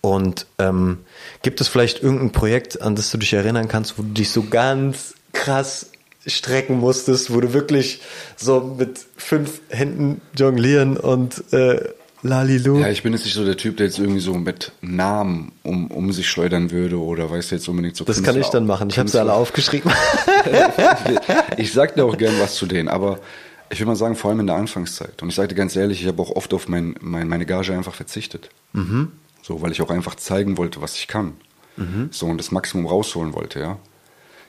[0.05, 0.97] Und ähm,
[1.43, 4.43] gibt es vielleicht irgendein Projekt, an das du dich erinnern kannst, wo du dich so
[4.43, 5.91] ganz krass
[6.27, 8.01] strecken musstest, wo du wirklich
[8.35, 11.79] so mit fünf Händen jonglieren und äh,
[12.21, 12.79] Lalilu.
[12.79, 15.89] Ja, ich bin jetzt nicht so der Typ, der jetzt irgendwie so mit Namen um,
[15.89, 18.89] um sich schleudern würde oder weiß jetzt unbedingt so das kann ich dann machen.
[18.89, 19.89] Ich habe sie alle aufgeschrieben.
[21.57, 23.19] ich sag dir auch gern was zu denen, aber
[23.69, 25.21] ich will mal sagen, vor allem in der Anfangszeit.
[25.21, 27.73] Und ich sage dir ganz ehrlich, ich habe auch oft auf mein, mein, meine Gage
[27.73, 28.49] einfach verzichtet.
[28.73, 29.11] Mhm.
[29.43, 31.33] So, weil ich auch einfach zeigen wollte, was ich kann.
[31.77, 32.07] Mhm.
[32.11, 33.77] So, und das Maximum rausholen wollte, ja.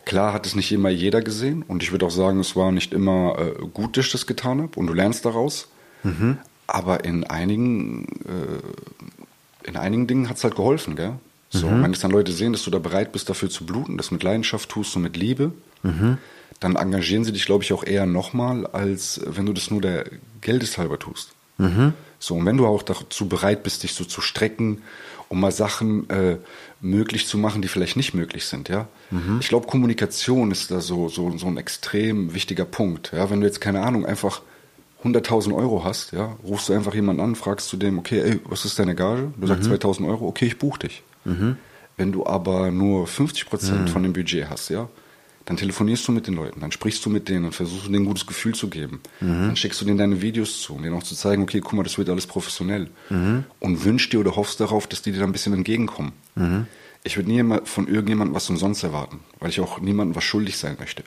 [0.07, 2.93] Klar hat es nicht immer jeder gesehen und ich würde auch sagen, es war nicht
[2.93, 5.69] immer äh, gut, dass ich das getan habe und du lernst daraus.
[6.03, 6.39] Mhm.
[6.67, 11.15] Aber in einigen, äh, in einigen Dingen hat es halt geholfen, gell?
[11.51, 11.83] So, Mhm.
[11.83, 14.23] wenn es dann Leute sehen, dass du da bereit bist, dafür zu bluten, das mit
[14.23, 15.53] Leidenschaft tust und mit Liebe,
[15.83, 16.19] Mhm.
[16.61, 20.05] dann engagieren sie dich, glaube ich, auch eher nochmal, als wenn du das nur der
[20.41, 21.33] Geldeshalber tust.
[21.59, 21.95] Mhm.
[22.25, 24.83] So, und wenn du auch dazu bereit bist, dich so zu strecken,
[25.29, 26.39] um mal Sachen äh,
[26.81, 28.89] möglich zu machen, die vielleicht nicht möglich sind, ja.
[29.41, 33.13] Ich glaube, Kommunikation ist da so, so, so ein extrem wichtiger Punkt.
[33.15, 34.41] Ja, wenn du jetzt, keine Ahnung, einfach
[35.05, 38.65] 100.000 Euro hast, ja, rufst du einfach jemanden an, fragst du dem, okay, ey, was
[38.65, 39.33] ist deine Gage?
[39.39, 41.03] Du sagst 2.000 Euro, okay, ich buche dich.
[41.99, 44.89] Wenn du aber nur 50 Prozent von dem Budget hast, ja,
[45.47, 48.05] dann telefonierst du mit den Leuten, dann sprichst du mit denen und versuchst denen ein
[48.07, 49.01] gutes Gefühl zu geben.
[49.21, 51.83] Dann schickst du denen deine Videos zu, um denen auch zu zeigen, okay, guck mal,
[51.83, 52.89] das wird alles professionell.
[53.61, 56.13] Und wünschst dir oder hoffst darauf, dass die dir da ein bisschen entgegenkommen.
[57.07, 60.77] Ich würde nie von irgendjemandem was umsonst erwarten, weil ich auch niemandem was schuldig sein
[60.79, 61.05] möchte.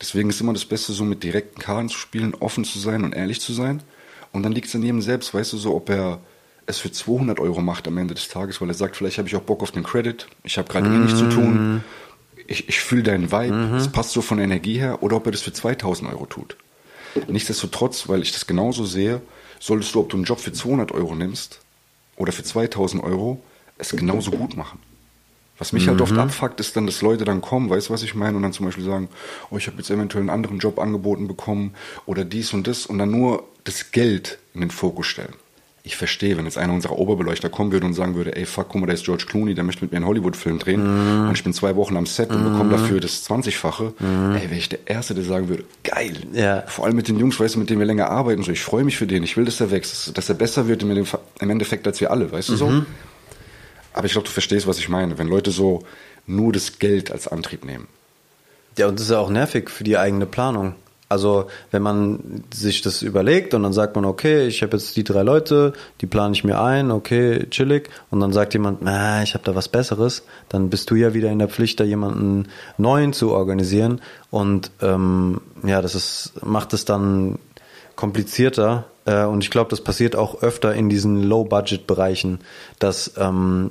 [0.00, 3.14] Deswegen ist immer das Beste, so mit direkten Karten zu spielen, offen zu sein und
[3.14, 3.82] ehrlich zu sein.
[4.32, 6.20] Und dann liegt es an jedem selbst, weißt du, so, ob er
[6.66, 9.36] es für 200 Euro macht am Ende des Tages, weil er sagt, vielleicht habe ich
[9.36, 11.82] auch Bock auf den Credit, ich habe gerade eh nichts zu tun,
[12.48, 15.42] ich, ich fühle deinen Vibe, es passt so von Energie her, oder ob er das
[15.42, 16.56] für 2000 Euro tut.
[17.28, 19.20] Nichtsdestotrotz, weil ich das genauso sehe,
[19.60, 21.60] solltest du, ob du einen Job für 200 Euro nimmst
[22.16, 23.42] oder für 2000 Euro,
[23.76, 24.80] es genauso gut machen.
[25.58, 28.14] Was mich halt oft abfuckt, ist dann, dass Leute dann kommen, weißt du, was ich
[28.14, 28.36] meine?
[28.36, 29.08] Und dann zum Beispiel sagen,
[29.50, 31.74] oh, ich habe jetzt eventuell einen anderen Job angeboten bekommen
[32.06, 35.34] oder dies und das und dann nur das Geld in den Fokus stellen.
[35.88, 38.82] Ich verstehe, wenn jetzt einer unserer Oberbeleuchter kommen würde und sagen würde, ey, fuck, guck
[38.82, 40.82] mal, da ist George Clooney, der möchte mit mir einen Hollywood-Film drehen
[41.28, 43.94] und ich bin zwei Wochen am Set und bekomme dafür das 20-fache,
[44.34, 46.12] ey, wäre ich der Erste, der sagen würde, geil.
[46.34, 46.64] Ja.
[46.66, 48.84] Vor allem mit den Jungs, weißt du, mit denen wir länger arbeiten, so, ich freue
[48.84, 51.48] mich für den, ich will, dass er wächst, dass er besser wird im Endeffekt- im
[51.48, 52.82] Endeffekt als wir alle, weißt du so?
[53.94, 55.18] Aber ich glaube, du verstehst, was ich meine.
[55.18, 55.84] Wenn Leute so
[56.26, 57.88] nur das Geld als Antrieb nehmen.
[58.76, 60.74] Ja, und das ist ja auch nervig für die eigene Planung.
[61.08, 65.04] Also, wenn man sich das überlegt und dann sagt man, okay, ich habe jetzt die
[65.04, 69.32] drei Leute, die plane ich mir ein, okay, chillig, und dann sagt jemand, na, ich
[69.32, 73.14] habe da was Besseres, dann bist du ja wieder in der Pflicht, da jemanden neuen
[73.14, 74.02] zu organisieren.
[74.30, 77.38] Und ähm, ja, das ist, macht es dann
[77.96, 78.84] komplizierter.
[79.06, 82.40] Äh, und ich glaube, das passiert auch öfter in diesen Low-Budget-Bereichen,
[82.78, 83.70] dass ähm,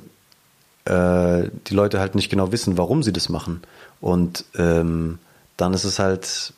[0.86, 3.62] äh, die Leute halt nicht genau wissen, warum sie das machen.
[4.00, 5.18] Und ähm,
[5.56, 6.52] dann ist es halt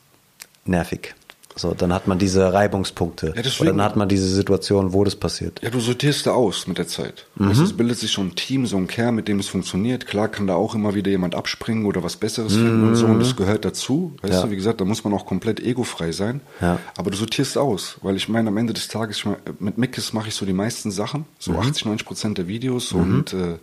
[0.65, 1.15] nervig.
[1.57, 3.33] So, dann hat man diese Reibungspunkte.
[3.37, 5.61] Ja, deswegen- Oder dann hat man diese Situation, wo das passiert.
[5.63, 7.27] Ja, du sortierst da aus mit der Zeit.
[7.35, 7.53] Mhm.
[7.53, 10.07] Du, Es bildet sich so ein Team, so ein Kern, mit dem es funktioniert.
[10.07, 13.05] Klar kann da auch immer wieder jemand abspringen oder was Besseres finden und so.
[13.07, 14.15] Und das gehört dazu.
[14.23, 14.39] Weißt Mhm.
[14.39, 14.43] Ja.
[14.45, 16.41] du, wie gesagt, da muss man auch komplett egofrei sein.
[16.61, 16.79] Ja.
[16.97, 17.97] Aber du sortierst aus.
[18.01, 19.25] Weil ich meine, am Ende des Tages,
[19.59, 21.27] mit Mickes mache ich so die meisten Sachen.
[21.41, 21.59] So Mhm.
[21.59, 22.93] 80, 90 Prozent der Videos.
[22.93, 23.57] Und äh,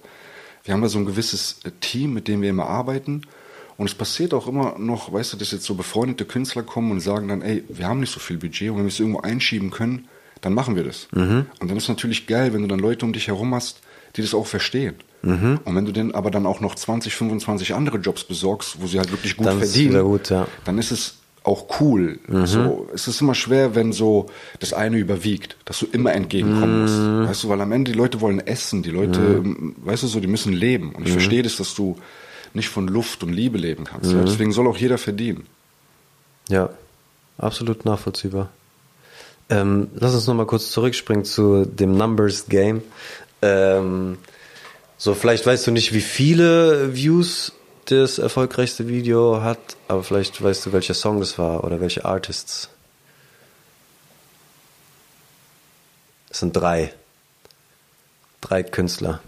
[0.66, 3.22] wir haben da so ein gewisses äh, Team, mit dem wir immer arbeiten.
[3.78, 7.00] Und es passiert auch immer noch, weißt du, dass jetzt so befreundete Künstler kommen und
[7.00, 9.70] sagen dann, ey, wir haben nicht so viel Budget und wenn wir es irgendwo einschieben
[9.70, 10.08] können,
[10.42, 11.08] dann machen wir das.
[11.60, 13.82] Und dann ist natürlich geil, wenn du dann Leute um dich herum hast,
[14.16, 14.96] die das auch verstehen.
[15.66, 18.98] Und wenn du dann aber dann auch noch 20, 25 andere Jobs besorgst, wo sie
[18.98, 20.48] halt wirklich gut Dann verdienen, gut, ja.
[20.66, 22.20] dann ist es auch cool.
[22.46, 24.28] So, es ist immer schwer, wenn so
[24.60, 27.30] das eine überwiegt, dass du immer entgegenkommen musst.
[27.30, 30.20] Weißt du, weil am Ende die Leute wollen essen, die Leute, ähm, weißt du so,
[30.20, 30.94] die müssen leben.
[30.94, 31.96] Und ich verstehe das, dass du
[32.54, 34.12] nicht von Luft und Liebe leben kannst.
[34.12, 34.22] Ja?
[34.22, 35.46] Deswegen soll auch jeder verdienen.
[36.50, 36.70] Ja,
[37.38, 38.50] absolut nachvollziehbar.
[39.50, 42.82] Ähm, lass uns nochmal kurz zurückspringen zu dem Numbers Game.
[43.42, 44.18] Ähm,
[44.98, 47.54] so, vielleicht weißt du nicht, wie viele Views
[47.86, 52.70] das erfolgreichste Video hat, aber vielleicht weißt du, welcher Song das war oder welche Artists.
[56.30, 56.94] Es sind drei.
[58.42, 59.22] Drei Künstler.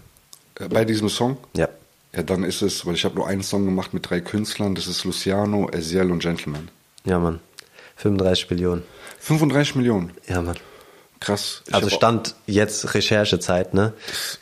[0.56, 1.38] Äh, bei diesem Song?
[1.56, 1.70] Ja.
[2.16, 4.88] Ja, dann ist es, weil ich habe nur einen Song gemacht mit drei Künstlern, das
[4.88, 6.70] ist Luciano, Eziel und Gentleman.
[7.06, 7.40] Ja, Mann.
[7.98, 8.84] 35 Millionen.
[9.20, 10.12] 35 Millionen?
[10.28, 10.58] Ja, Mann.
[11.20, 11.64] Krass.
[11.68, 13.94] Ich also Stand jetzt Recherchezeit, ne?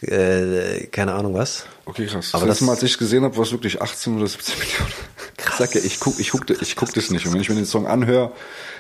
[0.02, 1.66] Äh, keine Ahnung was.
[1.86, 2.34] Okay, krass.
[2.34, 4.94] Aber das, das Mal, als ich gesehen habe, war es wirklich 18 oder 17 Millionen.
[5.38, 5.60] Krass.
[5.60, 7.26] Ich sag ja, ich guck, ich guck, ich guck das nicht.
[7.26, 8.32] Und wenn ich mir den Song anhöre,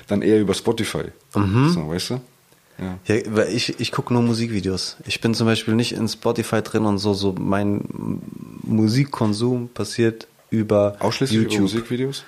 [0.08, 1.06] dann eher über Spotify.
[1.36, 1.69] Mhm.
[1.69, 2.21] So, weißt du?
[2.79, 2.97] Ja.
[3.05, 4.97] ja ich, ich gucke nur Musikvideos.
[5.05, 7.13] Ich bin zum Beispiel nicht in Spotify drin und so.
[7.13, 8.21] So mein
[8.63, 11.53] Musikkonsum passiert über Ausschließlich YouTube.
[11.53, 12.23] über Musikvideos?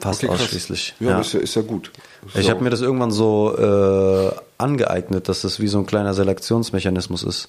[0.00, 0.94] Fast okay, ausschließlich.
[1.00, 1.20] Ja, ja.
[1.20, 1.90] Ist, ja, ist ja gut.
[2.26, 6.14] Ist ich habe mir das irgendwann so äh, angeeignet, dass das wie so ein kleiner
[6.14, 7.48] Selektionsmechanismus ist.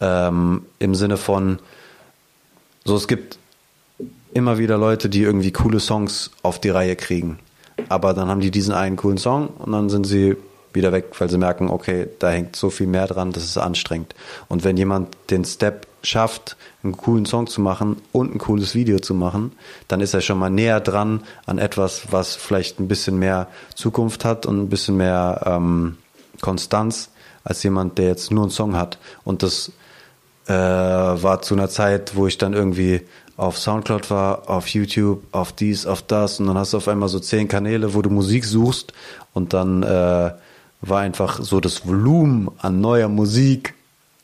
[0.00, 1.58] Ähm, Im Sinne von,
[2.84, 3.38] so es gibt
[4.34, 7.38] immer wieder Leute, die irgendwie coole Songs auf die Reihe kriegen.
[7.88, 10.36] Aber dann haben die diesen einen coolen Song und dann sind sie
[10.76, 14.14] wieder weg, weil sie merken, okay, da hängt so viel mehr dran, das ist anstrengend.
[14.46, 19.00] Und wenn jemand den Step schafft, einen coolen Song zu machen und ein cooles Video
[19.00, 19.52] zu machen,
[19.88, 24.24] dann ist er schon mal näher dran an etwas, was vielleicht ein bisschen mehr Zukunft
[24.24, 25.98] hat und ein bisschen mehr ähm,
[26.40, 27.10] Konstanz
[27.42, 28.98] als jemand, der jetzt nur einen Song hat.
[29.24, 29.72] Und das
[30.46, 33.02] äh, war zu einer Zeit, wo ich dann irgendwie
[33.36, 37.08] auf Soundcloud war, auf YouTube, auf dies, auf das und dann hast du auf einmal
[37.08, 38.92] so zehn Kanäle, wo du Musik suchst
[39.34, 40.32] und dann äh,
[40.88, 43.74] war einfach so das Volumen an neuer Musik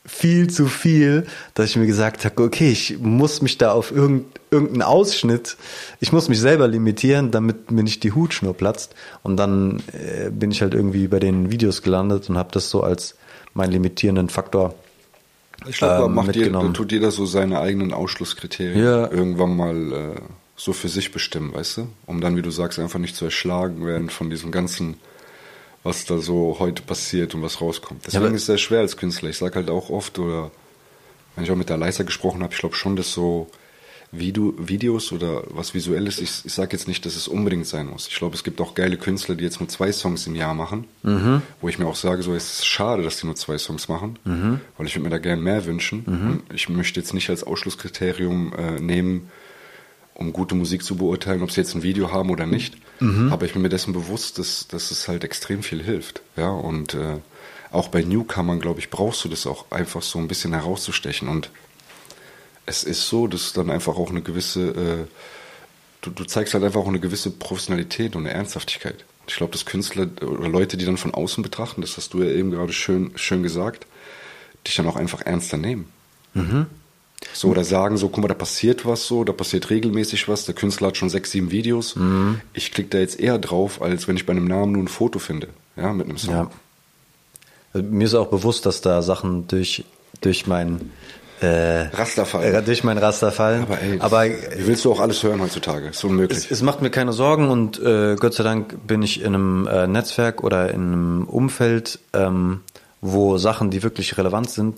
[0.04, 4.82] viel zu viel, dass ich mir gesagt habe, okay, ich muss mich da auf irgendeinen
[4.82, 5.56] Ausschnitt,
[6.00, 8.94] ich muss mich selber limitieren, damit mir nicht die Hutschnur platzt.
[9.22, 12.82] Und dann äh, bin ich halt irgendwie bei den Videos gelandet und habe das so
[12.82, 13.16] als
[13.54, 14.74] meinen limitierenden Faktor
[15.68, 19.10] ich glaube, ähm, macht jeder, tut jeder so seine eigenen Ausschlusskriterien ja.
[19.10, 20.20] irgendwann mal äh,
[20.56, 21.88] so für sich bestimmen, weißt du?
[22.06, 24.96] Um dann, wie du sagst, einfach nicht zu erschlagen werden von diesem ganzen
[25.82, 28.06] was da so heute passiert und was rauskommt.
[28.06, 29.30] Deswegen ja, ist es sehr schwer als Künstler.
[29.30, 30.50] Ich sage halt auch oft, oder
[31.34, 33.50] wenn ich auch mit der Leiser gesprochen habe, ich glaube schon, dass so
[34.14, 38.08] Video, Videos oder was Visuelles, ich, ich sage jetzt nicht, dass es unbedingt sein muss.
[38.08, 40.84] Ich glaube, es gibt auch geile Künstler, die jetzt nur zwei Songs im Jahr machen,
[41.02, 41.40] mhm.
[41.62, 44.18] wo ich mir auch sage, so es ist schade, dass die nur zwei Songs machen,
[44.24, 44.60] mhm.
[44.76, 46.04] weil ich würde mir da gerne mehr wünschen.
[46.06, 46.42] Mhm.
[46.54, 49.30] Ich möchte jetzt nicht als Ausschlusskriterium äh, nehmen,
[50.14, 52.76] um gute Musik zu beurteilen, ob sie jetzt ein Video haben oder nicht.
[53.00, 53.32] Mhm.
[53.32, 56.22] Aber ich bin mir dessen bewusst, dass, dass es halt extrem viel hilft.
[56.36, 57.18] Ja, und äh,
[57.70, 61.28] auch bei Newcomern, glaube ich, brauchst du das auch einfach so ein bisschen herauszustechen.
[61.28, 61.50] Und
[62.66, 65.06] es ist so, dass dann einfach auch eine gewisse, äh,
[66.02, 69.04] du, du zeigst halt einfach auch eine gewisse Professionalität und eine Ernsthaftigkeit.
[69.26, 72.30] Ich glaube, dass Künstler oder Leute, die dann von außen betrachten, das hast du ja
[72.30, 73.86] eben gerade schön, schön gesagt,
[74.66, 75.86] dich dann auch einfach ernster nehmen.
[76.34, 76.66] Mhm.
[77.32, 80.54] So, oder sagen so, guck mal, da passiert was so, da passiert regelmäßig was, der
[80.54, 81.96] Künstler hat schon sechs, sieben Videos.
[81.96, 82.40] Mhm.
[82.52, 85.18] Ich klicke da jetzt eher drauf, als wenn ich bei einem Namen nur ein Foto
[85.18, 86.34] finde, ja, mit einem Song.
[86.34, 86.50] Ja.
[87.72, 89.84] Also, mir ist auch bewusst, dass da Sachen durch,
[90.20, 90.90] durch mein
[91.42, 92.54] äh, Rasterfall.
[92.54, 93.62] Äh, durch mein Rasterfall.
[93.62, 95.88] Aber ey, Aber, wie willst du auch alles hören heutzutage?
[95.88, 96.38] Ist unmöglich.
[96.38, 99.66] Es, es macht mir keine Sorgen und äh, Gott sei Dank bin ich in einem
[99.66, 102.60] äh, Netzwerk oder in einem Umfeld, ähm,
[103.00, 104.76] wo Sachen, die wirklich relevant sind,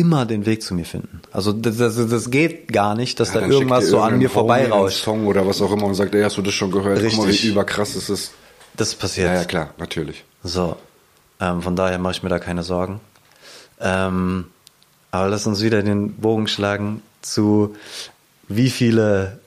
[0.00, 1.20] immer den Weg zu mir finden.
[1.30, 5.04] Also das, das, das geht gar nicht, dass ja, da irgendwas so an mir vorbeirauscht.
[5.04, 6.98] Song oder was auch immer und sagt, ey, hast du das schon gehört?
[6.98, 7.16] Richtig.
[7.16, 8.32] Guck mal, wie überkrass ist es.
[8.76, 9.28] Das passiert.
[9.28, 10.24] Ja, ja klar, natürlich.
[10.42, 10.76] So,
[11.38, 13.00] ähm, von daher mache ich mir da keine Sorgen.
[13.78, 14.46] Ähm,
[15.10, 17.76] aber lass uns wieder den Bogen schlagen zu
[18.48, 19.38] wie viele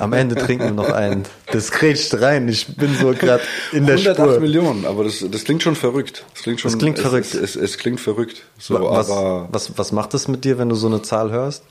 [0.00, 1.24] Am Ende trinken wir noch einen.
[1.52, 2.48] Das grätscht rein.
[2.48, 4.40] Ich bin so gerade in der 108 Spur.
[4.40, 6.24] Millionen, aber das, das klingt schon verrückt.
[6.32, 6.70] Das klingt schon.
[6.70, 7.34] Das klingt es, verrückt.
[7.34, 8.42] Es, es, es, klingt verrückt.
[8.58, 11.64] So, was, was, was macht das mit dir, wenn du so eine Zahl hörst?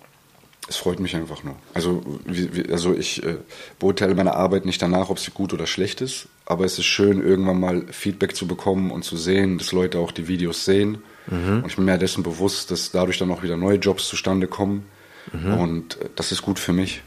[0.70, 1.56] Es freut mich einfach nur.
[1.74, 3.36] Also, wie, wie, also ich äh,
[3.80, 7.22] beurteile meine Arbeit nicht danach, ob sie gut oder schlecht ist, aber es ist schön,
[7.22, 11.00] irgendwann mal Feedback zu bekommen und zu sehen, dass Leute auch die Videos sehen.
[11.28, 11.58] Mhm.
[11.64, 14.86] Und ich bin mir dessen bewusst, dass dadurch dann auch wieder neue Jobs zustande kommen.
[15.34, 15.54] Mhm.
[15.54, 17.02] Und äh, das ist gut für mich.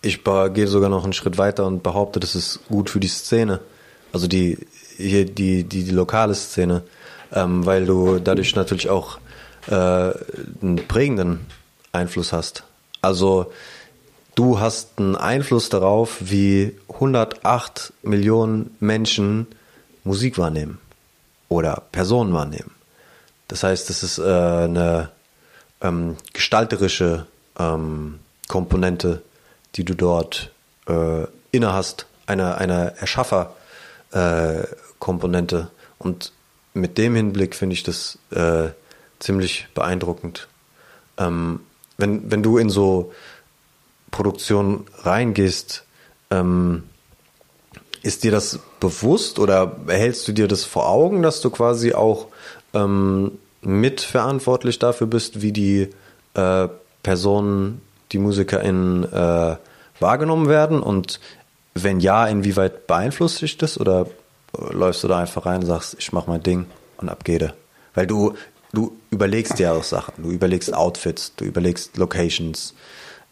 [0.00, 3.60] Ich gehe sogar noch einen Schritt weiter und behaupte, das ist gut für die Szene.
[4.12, 4.58] Also die,
[4.96, 6.84] hier die, die, die lokale Szene.
[7.32, 9.18] Ähm, weil du dadurch natürlich auch
[9.66, 11.40] äh, einen prägenden
[11.92, 12.64] Einfluss hast.
[13.00, 13.52] Also
[14.34, 19.46] du hast einen Einfluss darauf, wie 108 Millionen Menschen
[20.04, 20.78] Musik wahrnehmen
[21.48, 22.70] oder Personen wahrnehmen.
[23.48, 25.10] Das heißt, das ist äh, eine
[25.80, 27.26] ähm, gestalterische
[27.58, 29.22] ähm, Komponente,
[29.74, 30.50] die du dort
[30.86, 35.56] äh, inne hast, eine, eine Erschaffer-Komponente.
[35.56, 35.66] Äh,
[35.98, 36.32] Und
[36.74, 38.68] mit dem Hinblick finde ich das äh,
[39.18, 40.46] ziemlich beeindruckend.
[41.16, 41.60] Ähm,
[41.98, 43.12] wenn, wenn du in so
[44.10, 45.84] Produktion reingehst,
[46.30, 46.84] ähm,
[48.02, 52.28] ist dir das bewusst oder hältst du dir das vor Augen, dass du quasi auch
[52.72, 55.90] ähm, mitverantwortlich dafür bist, wie die
[56.34, 56.68] äh,
[57.02, 57.82] Personen,
[58.12, 59.56] die MusikerInnen äh,
[59.98, 60.80] wahrgenommen werden?
[60.80, 61.20] Und
[61.74, 63.78] wenn ja, inwieweit beeinflusst dich das?
[63.78, 64.06] Oder
[64.56, 66.66] läufst du da einfach rein und sagst, ich mach mein Ding
[66.98, 67.52] und ab geht
[67.94, 68.34] Weil du,
[68.72, 72.74] du überlegst dir auch Sachen, du überlegst Outfits, du überlegst Locations.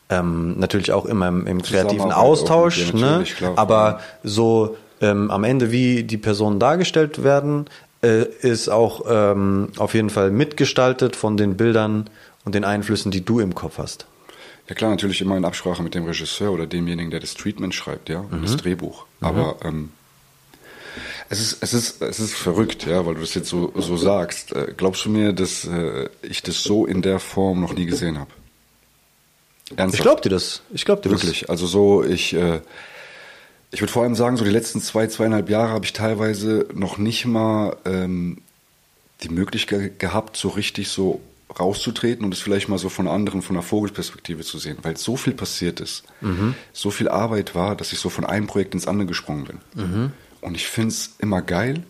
[0.08, 3.24] Ähm, natürlich auch immer im, im kreativen Austausch, ne?
[3.36, 7.66] Klar, aber so ähm, am Ende, wie die Personen dargestellt werden,
[8.02, 12.08] äh, ist auch ähm, auf jeden Fall mitgestaltet von den Bildern
[12.44, 14.06] und den Einflüssen, die du im Kopf hast.
[14.68, 18.08] Ja klar, natürlich immer in Absprache mit dem Regisseur oder demjenigen, der das Treatment schreibt,
[18.08, 18.42] ja, und mhm.
[18.42, 19.06] das Drehbuch.
[19.20, 19.26] Mhm.
[19.26, 19.90] Aber ähm,
[21.28, 24.52] es ist, es ist, es ist verrückt, ja, weil du das jetzt so, so sagst.
[24.52, 28.18] Äh, glaubst du mir, dass äh, ich das so in der Form noch nie gesehen
[28.18, 28.30] habe?
[29.70, 29.94] Ernsthaft?
[29.94, 30.62] Ich glaub dir das.
[30.72, 31.40] Ich glaub dir Wirklich.
[31.40, 31.50] Das.
[31.50, 32.60] Also so, ich, äh,
[33.70, 36.98] ich würde vor allem sagen, so die letzten zwei, zweieinhalb Jahre habe ich teilweise noch
[36.98, 38.38] nicht mal ähm,
[39.22, 41.20] die Möglichkeit gehabt, so richtig so
[41.58, 45.16] rauszutreten und es vielleicht mal so von anderen, von der Vogelperspektive zu sehen, weil so
[45.16, 46.54] viel passiert ist, mhm.
[46.72, 49.58] so viel Arbeit war, dass ich so von einem Projekt ins andere gesprungen bin.
[49.74, 50.12] Mhm.
[50.40, 51.84] Und ich finde es immer geil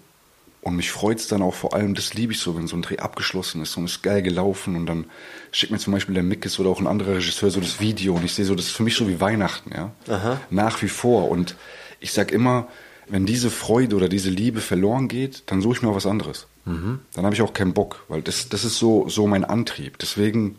[0.66, 2.82] und mich freut es dann auch vor allem, das liebe ich so, wenn so ein
[2.82, 5.04] Dreh abgeschlossen ist und ist geil gelaufen und dann
[5.52, 8.24] schickt mir zum Beispiel der Mickes oder auch ein anderer Regisseur so das Video und
[8.24, 9.92] ich sehe so, das ist für mich so wie Weihnachten, ja.
[10.08, 10.40] Aha.
[10.50, 11.30] Nach wie vor.
[11.30, 11.54] Und
[12.00, 12.66] ich sag immer,
[13.08, 16.48] wenn diese Freude oder diese Liebe verloren geht, dann suche ich mir was anderes.
[16.64, 16.98] Mhm.
[17.14, 19.98] Dann habe ich auch keinen Bock, weil das, das ist so, so mein Antrieb.
[19.98, 20.58] Deswegen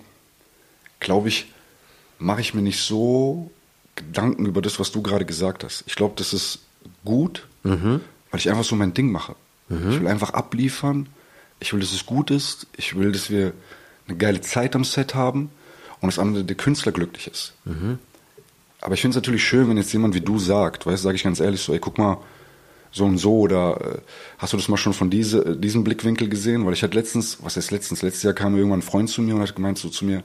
[1.01, 1.51] glaube ich,
[2.17, 3.51] mache ich mir nicht so
[3.95, 5.83] Gedanken über das, was du gerade gesagt hast.
[5.87, 6.59] Ich glaube, das ist
[7.05, 8.01] gut, mhm.
[8.31, 9.35] weil ich einfach so mein Ding mache.
[9.69, 9.91] Mhm.
[9.91, 11.07] Ich will einfach abliefern.
[11.59, 12.67] Ich will, dass es gut ist.
[12.77, 13.53] Ich will, dass wir
[14.07, 15.49] eine geile Zeit am Set haben
[16.01, 17.53] und dass andere der Künstler glücklich ist.
[17.65, 17.99] Mhm.
[18.81, 21.23] Aber ich finde es natürlich schön, wenn jetzt jemand wie du sagt, weißt, sage ich
[21.23, 22.17] ganz ehrlich so, ey, guck mal,
[22.91, 23.99] so und so oder äh,
[24.37, 26.65] hast du das mal schon von diese, äh, diesem Blickwinkel gesehen?
[26.65, 29.35] Weil ich hatte letztens, was heißt letztens, letztes Jahr kam irgendwann ein Freund zu mir
[29.35, 30.23] und hat gemeint so zu mir,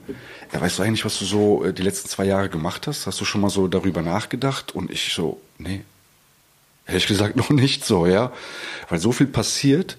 [0.51, 3.05] ja, weißt du eigentlich, was du so äh, die letzten zwei Jahre gemacht hast?
[3.07, 4.73] Hast du schon mal so darüber nachgedacht?
[4.73, 5.83] Und ich so, nee,
[6.87, 8.31] Ehrlich gesagt noch nicht so, ja.
[8.89, 9.97] Weil so viel passiert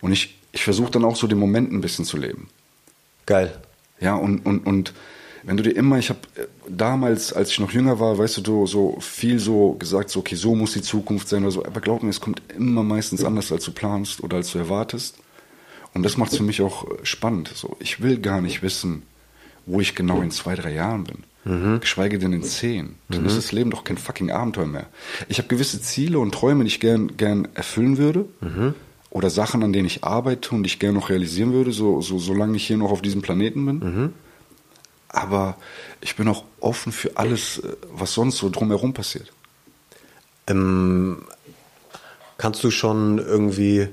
[0.00, 2.48] und ich, ich versuche dann auch so den Moment ein bisschen zu leben.
[3.26, 3.56] Geil.
[4.00, 4.92] Ja, und, und, und
[5.44, 8.40] wenn du dir immer, ich habe äh, damals, als ich noch jünger war, weißt du,
[8.40, 11.80] du so viel so gesagt, so, okay, so muss die Zukunft sein oder so, aber
[11.80, 15.16] glaub mir, es kommt immer meistens anders, als du planst oder als du erwartest.
[15.92, 17.52] Und das macht es für mich auch äh, spannend.
[17.54, 19.02] So, ich will gar nicht wissen,
[19.66, 21.80] wo ich genau in zwei, drei Jahren bin mhm.
[21.80, 22.96] geschweige denn in zehn.
[23.08, 23.26] Dann mhm.
[23.26, 24.86] ist das Leben doch kein fucking Abenteuer mehr.
[25.28, 28.26] Ich habe gewisse Ziele und Träume, die ich gern, gern erfüllen würde.
[28.40, 28.74] Mhm.
[29.10, 32.18] Oder Sachen, an denen ich arbeite und die ich gerne noch realisieren würde, so, so,
[32.18, 33.78] solange ich hier noch auf diesem Planeten bin.
[33.78, 34.12] Mhm.
[35.08, 35.56] Aber
[36.00, 39.32] ich bin auch offen für alles, äh, was sonst so drumherum passiert.
[40.48, 41.18] Ähm,
[42.36, 43.88] Kannst du schon irgendwie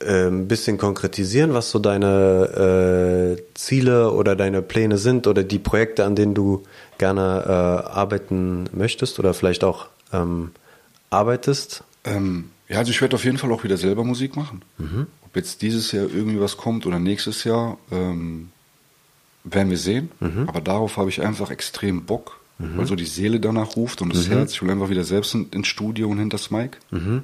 [0.00, 6.04] ein bisschen konkretisieren, was so deine äh, Ziele oder deine Pläne sind oder die Projekte,
[6.04, 6.62] an denen du
[6.98, 10.50] gerne äh, arbeiten möchtest oder vielleicht auch ähm,
[11.10, 11.84] arbeitest?
[12.04, 14.62] Ähm, ja, also ich werde auf jeden Fall auch wieder selber Musik machen.
[14.78, 15.06] Mhm.
[15.24, 18.50] Ob jetzt dieses Jahr irgendwie was kommt oder nächstes Jahr, ähm,
[19.44, 20.10] werden wir sehen.
[20.20, 20.48] Mhm.
[20.48, 22.78] Aber darauf habe ich einfach extrem Bock, mhm.
[22.78, 24.32] weil so die Seele danach ruft und das mhm.
[24.32, 24.52] Herz.
[24.52, 26.78] Ich will einfach wieder selbst ins Studio und hinter das Mic.
[26.90, 27.22] Mhm.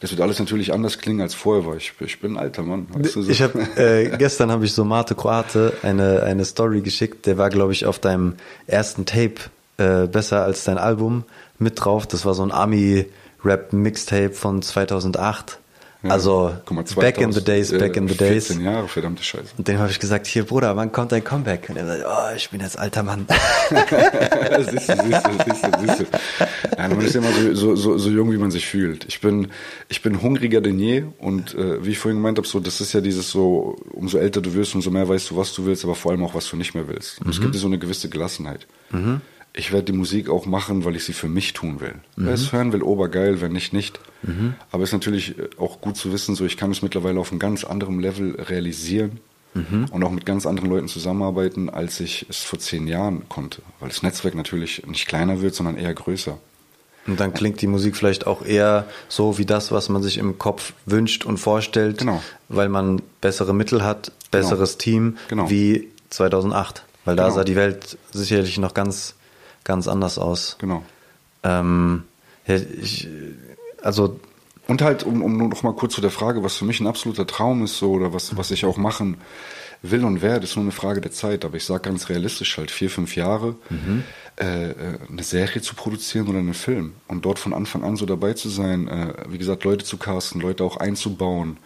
[0.00, 2.86] Das wird alles natürlich anders klingen als vorher, weil ich, ich bin ein alter Mann.
[2.90, 3.30] Weißt du, so.
[3.30, 7.26] Ich habe äh, gestern habe ich so Mate Kroate eine eine Story geschickt.
[7.26, 8.34] Der war glaube ich auf deinem
[8.66, 9.34] ersten Tape
[9.78, 11.24] äh, besser als dein Album
[11.58, 12.06] mit drauf.
[12.06, 13.06] Das war so ein Ami
[13.44, 15.58] Rap Mixtape von 2008.
[16.02, 18.48] Also mal, 2000, back in the days, back in the days.
[18.48, 19.54] 14 Jahre, verdammte Scheiße.
[19.56, 21.68] Und dem habe ich gesagt, hier Bruder, wann kommt dein Comeback?
[21.68, 23.26] Und er sagt, oh, ich bin jetzt alter Mann.
[23.70, 26.04] siehst du, siehst du, siehst du, siehst du.
[26.76, 29.04] Ja, man ist ja immer so, so, so, jung, wie man sich fühlt.
[29.08, 29.48] Ich bin,
[29.88, 32.92] ich bin hungriger denn je und äh, wie ich vorhin gemeint habe, so, das ist
[32.92, 35.94] ja dieses so, umso älter du wirst, umso mehr weißt du, was du willst, aber
[35.94, 37.20] vor allem auch, was du nicht mehr willst.
[37.20, 37.32] Und mhm.
[37.32, 38.66] es gibt so eine gewisse Gelassenheit.
[38.90, 39.20] Mhm
[39.56, 41.94] ich werde die Musik auch machen, weil ich sie für mich tun will.
[42.16, 42.26] Mhm.
[42.26, 43.98] Wer es hören will, obergeil, wenn nicht, nicht.
[44.22, 44.54] Mhm.
[44.70, 47.30] Aber es ist natürlich äh, auch gut zu wissen, so ich kann es mittlerweile auf
[47.30, 49.18] einem ganz anderen Level realisieren
[49.54, 49.86] mhm.
[49.90, 53.62] und auch mit ganz anderen Leuten zusammenarbeiten, als ich es vor zehn Jahren konnte.
[53.80, 56.38] Weil das Netzwerk natürlich nicht kleiner wird, sondern eher größer.
[57.06, 60.38] Und dann klingt die Musik vielleicht auch eher so wie das, was man sich im
[60.38, 62.20] Kopf wünscht und vorstellt, genau.
[62.48, 64.82] weil man bessere Mittel hat, besseres genau.
[64.82, 65.48] Team genau.
[65.48, 66.84] wie 2008.
[67.04, 67.36] Weil da genau.
[67.36, 69.14] sah die Welt sicherlich noch ganz
[69.66, 70.56] ganz anders aus.
[70.58, 70.82] Genau.
[71.42, 72.04] Ähm,
[72.46, 73.06] ich,
[73.82, 74.18] also
[74.68, 77.26] und halt, um, um noch mal kurz zu der Frage, was für mich ein absoluter
[77.26, 79.18] Traum ist, so oder was, was ich auch machen
[79.82, 81.44] will und werde, ist nur eine Frage der Zeit.
[81.44, 83.54] Aber ich sage ganz realistisch halt vier, fünf Jahre.
[83.68, 84.02] Mhm.
[84.38, 84.74] Äh, äh,
[85.08, 88.50] eine Serie zu produzieren oder einen Film und dort von Anfang an so dabei zu
[88.50, 91.56] sein, äh, wie gesagt, Leute zu casten, Leute auch einzubauen,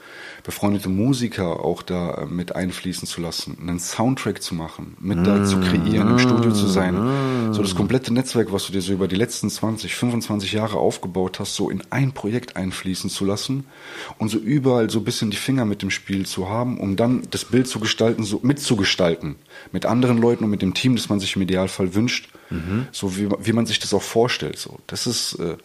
[0.42, 5.24] befreundete Musiker auch da mit einfließen zu lassen, einen Soundtrack zu machen, mit mm.
[5.24, 6.94] da zu kreieren, im Studio zu sein.
[6.94, 7.52] Mm.
[7.52, 11.40] So das komplette Netzwerk, was du dir so über die letzten 20, 25 Jahre aufgebaut
[11.40, 13.64] hast, so in ein Projekt einfließen zu lassen
[14.18, 17.22] und so überall so ein bisschen die Finger mit dem Spiel zu haben, um dann
[17.30, 19.36] das Bild zu gestalten, so mitzugestalten.
[19.72, 22.88] Mit anderen Leuten und mit dem Team, das man sich im Idealfall wünscht Mhm.
[22.92, 24.58] So wie, wie man sich das auch vorstellt.
[24.58, 24.78] So.
[24.86, 25.56] Das ist, äh,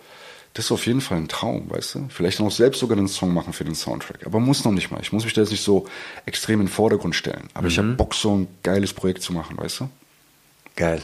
[0.56, 2.06] das ist auf jeden Fall ein Traum, weißt du?
[2.08, 4.26] Vielleicht noch selbst sogar einen Song machen für den Soundtrack.
[4.26, 5.02] Aber muss noch nicht mal.
[5.02, 5.86] Ich muss mich da jetzt nicht so
[6.26, 7.50] extrem in den Vordergrund stellen.
[7.54, 7.68] Aber mhm.
[7.68, 9.90] ich habe Bock, so ein geiles Projekt zu machen, weißt du?
[10.78, 11.02] Geil.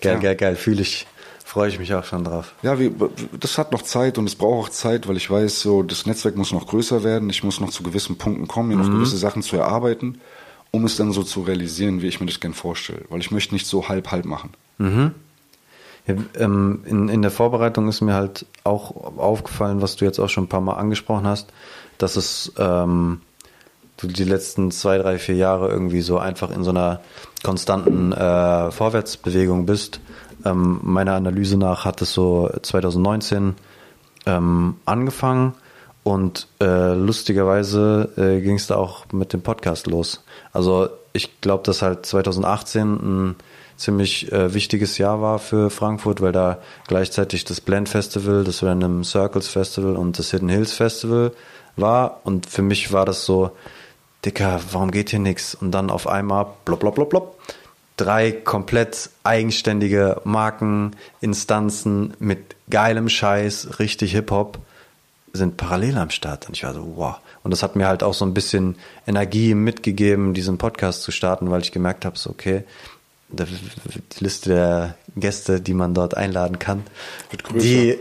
[0.00, 0.18] Geil, ja.
[0.20, 0.56] geil, geil.
[0.56, 1.06] Fühle ich.
[1.44, 2.54] Freue ich mich auch schon drauf.
[2.62, 2.90] Ja, wie,
[3.38, 6.36] das hat noch Zeit und es braucht auch Zeit, weil ich weiß, so das Netzwerk
[6.36, 7.28] muss noch größer werden.
[7.28, 8.82] Ich muss noch zu gewissen Punkten kommen, mir mhm.
[8.82, 10.20] noch gewisse Sachen zu erarbeiten,
[10.70, 13.04] um es dann so zu realisieren, wie ich mir das gern vorstelle.
[13.10, 14.50] Weil ich möchte nicht so halb-halb machen.
[14.78, 15.14] Mhm.
[16.08, 20.28] Ja, ähm, in, in der Vorbereitung ist mir halt auch aufgefallen, was du jetzt auch
[20.28, 21.52] schon ein paar Mal angesprochen hast,
[21.98, 23.20] dass es ähm,
[23.98, 27.00] du die letzten zwei, drei, vier Jahre irgendwie so einfach in so einer
[27.44, 30.00] konstanten äh, Vorwärtsbewegung bist.
[30.44, 33.56] Ähm, meiner Analyse nach hat es so 2019
[34.26, 35.54] ähm, angefangen
[36.04, 40.24] und äh, lustigerweise äh, ging es da auch mit dem Podcast los.
[40.52, 43.36] Also ich glaube, dass halt 2018 ein
[43.78, 49.04] ziemlich äh, wichtiges Jahr war für Frankfurt, weil da gleichzeitig das Blend Festival, das Random
[49.04, 51.32] Circles Festival und das Hidden Hills Festival
[51.76, 52.20] war.
[52.24, 53.52] Und für mich war das so,
[54.24, 55.54] Dicker, warum geht hier nichts?
[55.54, 57.38] Und dann auf einmal, blop, blop, blop, blop,
[57.96, 64.58] drei komplett eigenständige Marken, Instanzen mit geilem Scheiß, richtig Hip-Hop,
[65.32, 66.48] sind parallel am Start.
[66.48, 67.16] Und ich war so, wow.
[67.44, 68.76] Und das hat mir halt auch so ein bisschen
[69.06, 72.64] Energie mitgegeben, diesen Podcast zu starten, weil ich gemerkt habe, so, okay,
[73.28, 76.84] die Liste der Gäste, die man dort einladen kann,
[77.54, 77.98] die,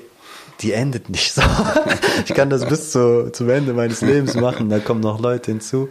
[0.62, 1.42] die endet nicht so.
[2.26, 5.90] ich kann das bis zu, zum Ende meines Lebens machen, da kommen noch Leute hinzu.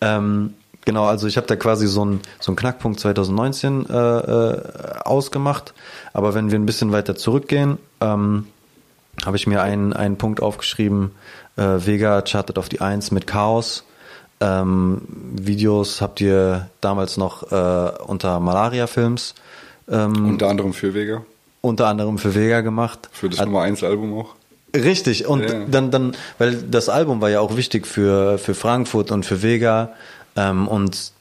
[0.00, 0.54] Ähm,
[0.84, 4.60] genau, also ich habe da quasi so einen so einen Knackpunkt 2019 äh, äh,
[5.04, 5.74] ausgemacht,
[6.12, 8.46] aber wenn wir ein bisschen weiter zurückgehen, ähm,
[9.24, 11.12] habe ich mir einen, einen Punkt aufgeschrieben,
[11.56, 13.84] äh, Vega chartet auf die Eins mit Chaos
[14.40, 19.34] ähm, Videos habt ihr damals noch äh, unter Malaria-Films.
[19.88, 21.24] Ähm, unter anderem für Vega.
[21.62, 23.08] Unter anderem für Vega gemacht.
[23.12, 24.34] Für das Hat, Nummer 1 Album auch.
[24.74, 25.64] Richtig, und ja.
[25.64, 29.92] dann, dann, weil das Album war ja auch wichtig für, für Frankfurt und für Vega.
[30.36, 31.12] Ähm, und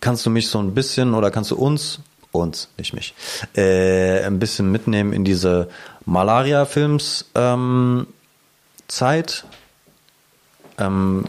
[0.00, 2.00] kannst du mich so ein bisschen oder kannst du uns,
[2.30, 3.14] uns, nicht mich,
[3.56, 5.68] äh, ein bisschen mitnehmen in diese
[6.04, 8.06] Malaria-Films ähm,
[8.86, 9.44] Zeit?
[10.78, 11.24] Ähm,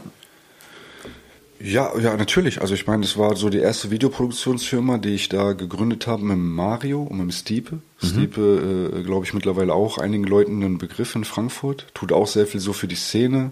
[1.63, 2.61] Ja, ja, natürlich.
[2.61, 6.37] Also ich meine, das war so die erste Videoproduktionsfirma, die ich da gegründet habe mit
[6.37, 7.75] Mario und mit Stiepe.
[7.75, 8.07] Mhm.
[8.07, 11.87] Stiepe, äh, glaube ich, mittlerweile auch einigen Leuten ein Begriff in Frankfurt.
[11.93, 13.51] Tut auch sehr viel so für die Szene.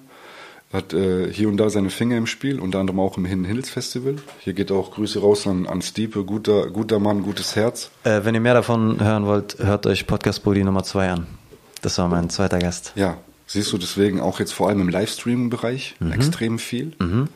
[0.72, 3.72] Hat äh, hier und da seine Finger im Spiel, unter anderem auch im Hidden Hills
[3.72, 4.18] Festival.
[4.40, 7.90] Hier geht auch Grüße raus an, an Stiepe, guter, guter Mann, gutes Herz.
[8.04, 11.28] Äh, wenn ihr mehr davon hören wollt, hört euch Podcast Body Nummer 2 an.
[11.82, 12.92] Das war mein zweiter Gast.
[12.96, 16.12] Ja, siehst du deswegen auch jetzt vor allem im Livestreaming-Bereich mhm.
[16.12, 16.92] extrem viel.
[17.00, 17.30] Mhm.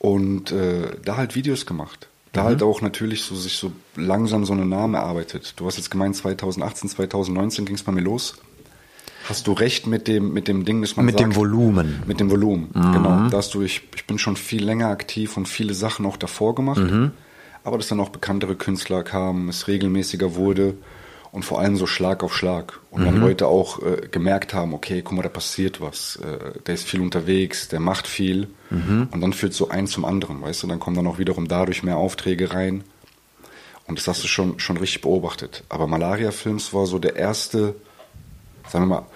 [0.00, 2.08] Und äh, da halt Videos gemacht.
[2.32, 2.46] Da mhm.
[2.46, 5.54] halt auch natürlich so sich so langsam so eine Name erarbeitet.
[5.56, 8.38] Du hast jetzt gemeint, 2018, 2019 ging es bei mir los.
[9.28, 12.02] Hast du recht mit dem, mit dem Ding, dass man Mit sagt, dem Volumen.
[12.06, 12.92] Mit dem Volumen, mhm.
[12.92, 13.28] genau.
[13.28, 16.54] Da hast du, ich, ich bin schon viel länger aktiv und viele Sachen auch davor
[16.54, 16.80] gemacht.
[16.80, 17.12] Mhm.
[17.62, 20.74] Aber dass dann auch bekanntere Künstler kamen, es regelmäßiger wurde
[21.32, 22.80] und vor allem so Schlag auf Schlag.
[22.90, 23.04] Und mhm.
[23.06, 26.16] dann Leute auch äh, gemerkt haben, okay, guck mal, da passiert was.
[26.16, 28.48] Äh, der ist viel unterwegs, der macht viel.
[28.70, 29.08] Mhm.
[29.10, 30.66] Und dann führt so ein zum anderen, weißt du?
[30.66, 32.82] Dann kommen dann auch wiederum dadurch mehr Aufträge rein.
[33.86, 35.64] Und das hast du schon, schon richtig beobachtet.
[35.68, 37.74] Aber Malaria Films war so der erste,
[38.68, 39.06] sagen wir mal,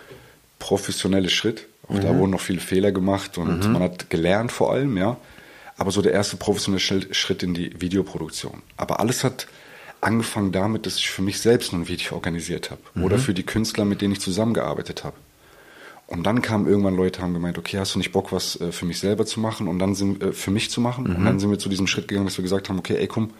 [0.59, 1.67] professionelle Schritt.
[1.89, 2.01] Auch mhm.
[2.01, 3.73] da wurden noch viele Fehler gemacht und mhm.
[3.73, 5.17] man hat gelernt vor allem, ja.
[5.77, 8.63] Aber so der erste professionelle Schritt in die Videoproduktion.
[8.77, 9.49] Aber alles hat
[10.05, 13.05] angefangen damit, dass ich für mich selbst ein Video organisiert habe mhm.
[13.05, 15.17] oder für die Künstler, mit denen ich zusammengearbeitet habe.
[16.07, 18.85] Und dann kamen irgendwann Leute, haben gemeint, okay, hast du nicht Bock, was äh, für
[18.85, 21.05] mich selber zu machen und dann sind äh, für mich zu machen?
[21.05, 21.17] Mhm.
[21.17, 23.31] Und dann sind wir zu diesem Schritt gegangen, dass wir gesagt haben, okay, ey, komm,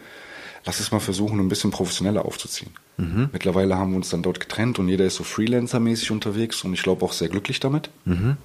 [0.65, 2.71] lass es mal versuchen, ein bisschen professioneller aufzuziehen.
[2.97, 3.29] Mhm.
[3.33, 6.83] Mittlerweile haben wir uns dann dort getrennt und jeder ist so Freelancer-mäßig unterwegs und ich
[6.83, 7.91] glaube auch sehr glücklich damit.
[8.07, 8.39] Mhm.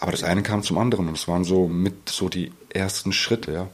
[0.00, 3.52] Aber das eine kam zum anderen und es waren so mit so die ersten Schritte,
[3.52, 3.68] ja.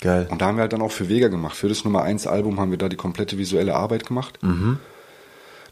[0.00, 0.26] Geil.
[0.30, 1.56] Und da haben wir halt dann auch für Vega gemacht.
[1.56, 4.38] Für das Nummer 1 Album haben wir da die komplette visuelle Arbeit gemacht.
[4.42, 4.78] Mhm.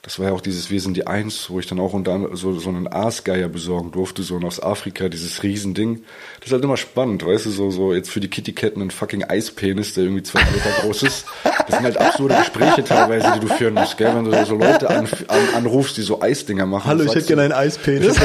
[0.08, 2.58] Das war ja auch dieses Wir sind die Eins, wo ich dann auch unter so,
[2.58, 6.02] so einen Aasgeier besorgen durfte, so aus Afrika, dieses Riesending.
[6.38, 9.24] Das ist halt immer spannend, weißt du, so, so jetzt für die Kittyketten ein fucking
[9.24, 11.26] Eispenis, der irgendwie zwei Meter groß ist.
[11.44, 14.14] Das sind halt absurde Gespräche teilweise, die du führen musst, gell?
[14.14, 16.88] Wenn du so Leute an, an, anrufst, die so Eisdinger machen.
[16.88, 18.16] Hallo, ich hätte gerne einen Eispenis.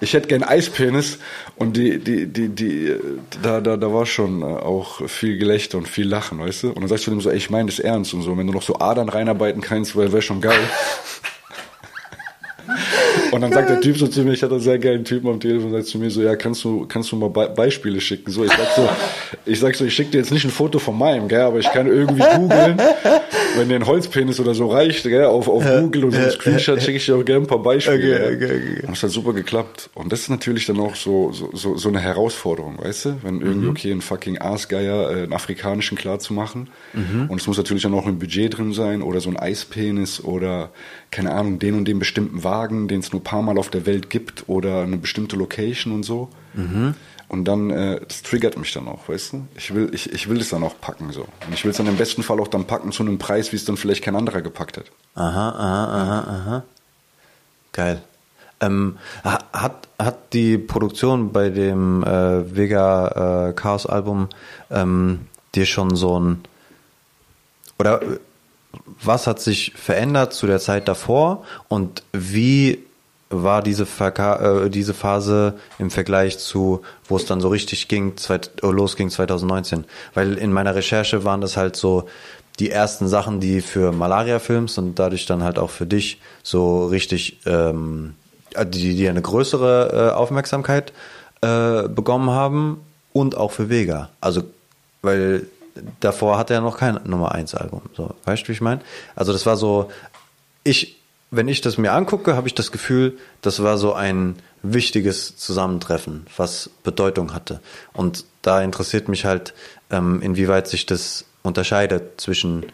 [0.00, 1.18] Ich hätte gerne Eispenis
[1.56, 2.94] und die, die, die, die,
[3.42, 6.68] da, da, da war schon äh, auch viel Gelächter und viel Lachen, weißt du?
[6.68, 8.36] Und dann sagst du dem so, ey, ich meine das ernst und so.
[8.36, 10.58] Wenn du noch so Adern reinarbeiten kannst, wäre wär schon geil.
[13.32, 15.40] Und dann sagt der Typ so zu mir, ich hatte einen sehr geilen Typen am
[15.40, 18.30] Telefon, sagt zu mir so, ja, kannst du, kannst du mal Be Beispiele schicken?
[18.30, 18.88] So, ich sag so,
[19.44, 21.70] ich sag so, ich schicke dir jetzt nicht ein Foto von meinem, gell, aber ich
[21.70, 22.80] kann irgendwie googeln,
[23.56, 26.82] wenn dir ein Holzpenis oder so reicht, gell, auf, auf Google und so ein Screenshot
[26.82, 28.16] schicke ich dir auch gerne ein paar Beispiele.
[28.16, 28.86] Okay, okay, okay.
[28.86, 29.90] Und das hat super geklappt.
[29.94, 33.16] Und das ist natürlich dann auch so, so, so, so eine Herausforderung, weißt du?
[33.22, 33.70] Wenn irgendwie, mhm.
[33.70, 36.68] okay, ein fucking Aasgeier, äh, einen afrikanischen klar zu machen.
[36.92, 37.26] Mhm.
[37.28, 40.70] Und es muss natürlich dann auch ein Budget drin sein oder so ein Eispenis oder,
[41.16, 43.86] keine Ahnung, den und den bestimmten Wagen, den es nur ein paar Mal auf der
[43.86, 46.28] Welt gibt oder eine bestimmte Location und so.
[46.52, 46.94] Mhm.
[47.28, 49.46] Und dann, äh, das triggert mich dann auch, weißt du?
[49.56, 51.22] Ich will, ich, ich will es dann auch packen so.
[51.22, 53.56] Und ich will es dann im besten Fall auch dann packen zu einem Preis, wie
[53.56, 54.84] es dann vielleicht kein anderer gepackt hat.
[55.14, 56.64] Aha, aha, aha, aha.
[57.72, 58.02] Geil.
[58.60, 64.28] Ähm, hat, hat die Produktion bei dem äh, Vega äh, Chaos Album
[64.70, 65.20] ähm,
[65.54, 66.44] dir schon so ein
[67.78, 68.00] oder
[69.06, 72.86] was hat sich verändert zu der Zeit davor und wie
[73.28, 78.14] war diese, Verka äh, diese Phase im Vergleich zu, wo es dann so richtig ging,
[78.62, 79.84] oh, losging 2019.
[80.14, 82.08] Weil in meiner Recherche waren das halt so
[82.60, 87.40] die ersten Sachen, die für Malaria-Films und dadurch dann halt auch für dich so richtig,
[87.46, 88.14] ähm,
[88.64, 90.92] die, die eine größere äh, Aufmerksamkeit
[91.42, 92.80] äh, bekommen haben
[93.12, 94.10] und auch für Vega.
[94.20, 94.44] Also,
[95.02, 95.46] weil
[96.00, 97.82] davor hatte er noch kein Nummer 1 Album.
[97.96, 98.80] So, weißt du, wie ich meine?
[99.14, 99.90] Also das war so,
[100.64, 100.96] ich
[101.30, 106.26] wenn ich das mir angucke, habe ich das Gefühl, das war so ein wichtiges Zusammentreffen,
[106.36, 107.60] was Bedeutung hatte.
[107.92, 109.54] Und da interessiert mich halt,
[109.90, 112.64] ähm, inwieweit sich das unterscheidet zwischen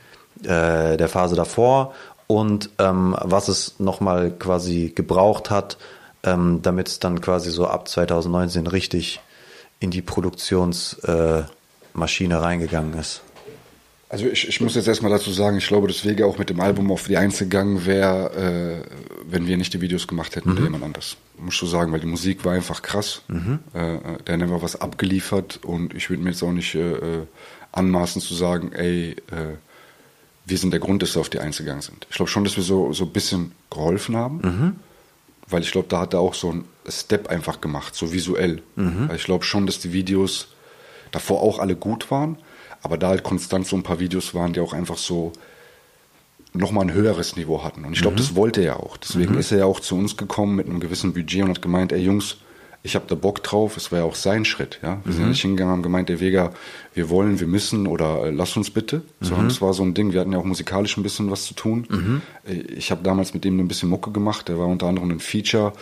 [0.45, 1.95] äh, der Phase davor
[2.27, 5.77] und ähm, was es nochmal quasi gebraucht hat,
[6.23, 9.21] ähm, damit es dann quasi so ab 2019 richtig
[9.81, 11.62] in die Produktionsmaschine äh,
[12.41, 13.23] reingegangen ist.
[14.13, 16.61] Also ich, ich muss jetzt erstmal dazu sagen, ich glaube, dass Wege auch mit dem
[16.61, 20.57] Album auf die Eins gegangen wäre, äh, wenn wir nicht die Videos gemacht hätten mhm.
[20.57, 21.17] oder jemand anders.
[21.39, 23.23] Muss ich so sagen, weil die Musik war einfach krass.
[23.29, 23.61] Mhm.
[23.73, 27.27] Äh, der hat einfach was abgeliefert und ich würde mir jetzt auch nicht äh, äh,
[27.73, 29.57] anmaßen zu sagen, ey, äh,
[30.45, 32.07] wir sind der Grund, dass wir auf die Eins gegangen sind.
[32.11, 34.77] Ich glaube schon, dass wir so, so ein bisschen geholfen haben, mhm.
[35.49, 38.61] weil ich glaube, da hat er auch so ein Step einfach gemacht, so visuell.
[38.75, 40.49] Weil ich glaube schon, dass die Videos
[41.13, 42.37] davor auch alle gut waren,
[42.83, 45.33] aber da halt konstant so ein paar Videos waren, die auch einfach so
[46.55, 47.85] nochmal ein höheres Niveau hatten.
[47.85, 48.19] Und ich glaube, mhm.
[48.19, 48.97] das wollte er auch.
[48.97, 49.39] Deswegen mhm.
[49.39, 52.01] ist er ja auch zu uns gekommen mit einem gewissen Budget und hat gemeint, ey
[52.03, 52.37] Jungs,
[52.85, 55.01] ich habe da Bock drauf, es war ja auch sein Schritt, ja.
[55.05, 55.17] Wir Mhm.
[55.17, 56.51] sind nicht hingegangen, haben gemeint, der Vega,
[56.95, 59.03] wir wollen, wir müssen oder äh, lass uns bitte.
[59.21, 59.51] Sondern Mhm.
[59.53, 62.21] es war so ein Ding, wir hatten ja auch musikalisch ein bisschen was zu tun.
[62.45, 65.21] Äh, Ich habe damals mit ihm ein bisschen Mucke gemacht, der war unter anderem ein
[65.21, 65.73] Feature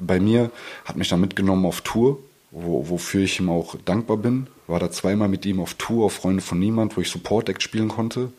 [0.00, 0.50] bei mir,
[0.84, 2.18] hat mich dann mitgenommen auf Tour,
[2.52, 4.46] wo, wofür ich ihm auch dankbar bin.
[4.66, 7.62] War da zweimal mit ihm auf Tour, auf Freunde von Niemand, wo ich Support Act
[7.62, 8.32] spielen konnte.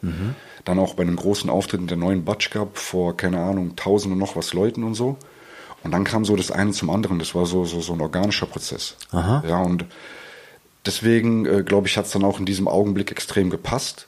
[0.66, 4.14] Dann auch bei einem großen Auftritt in der neuen Batsch Cup vor, keine Ahnung, tausend
[4.14, 5.18] und noch was Leuten und so.
[5.84, 7.20] Und dann kam so das eine zum anderen.
[7.20, 8.96] Das war so, so, so ein organischer Prozess.
[9.12, 9.44] Aha.
[9.48, 9.86] Ja, und
[10.84, 14.08] deswegen, äh, glaube ich, hat es dann auch in diesem Augenblick extrem gepasst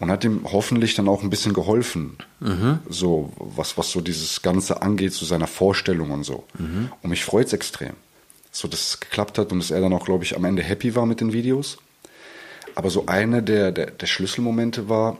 [0.00, 2.16] und hat ihm hoffentlich dann auch ein bisschen geholfen.
[2.88, 6.44] So, was, was so dieses Ganze angeht, zu seiner Vorstellung und so.
[7.02, 7.92] Und mich freut es extrem.
[8.52, 10.94] So, dass es geklappt hat und dass er dann auch, glaube ich, am Ende happy
[10.94, 11.78] war mit den Videos.
[12.74, 15.16] Aber so eine der, der, der Schlüsselmomente war,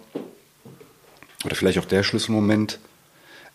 [1.44, 2.78] oder vielleicht auch der Schlüsselmoment,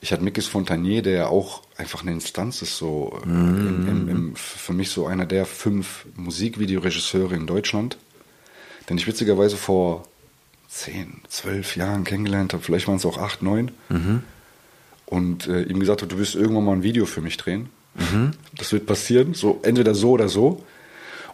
[0.01, 4.09] ich hatte Mikis Fontanier, der ja auch einfach eine Instanz ist, so äh, im, im,
[4.09, 7.97] im, für mich so einer der fünf Musikvideoregisseure in Deutschland,
[8.89, 10.07] den ich witzigerweise vor
[10.67, 13.71] zehn, zwölf Jahren kennengelernt habe, vielleicht waren es auch acht, neun,
[15.05, 17.69] und äh, ihm gesagt habe, du wirst irgendwann mal ein Video für mich drehen.
[18.55, 20.63] Das wird passieren, so entweder so oder so.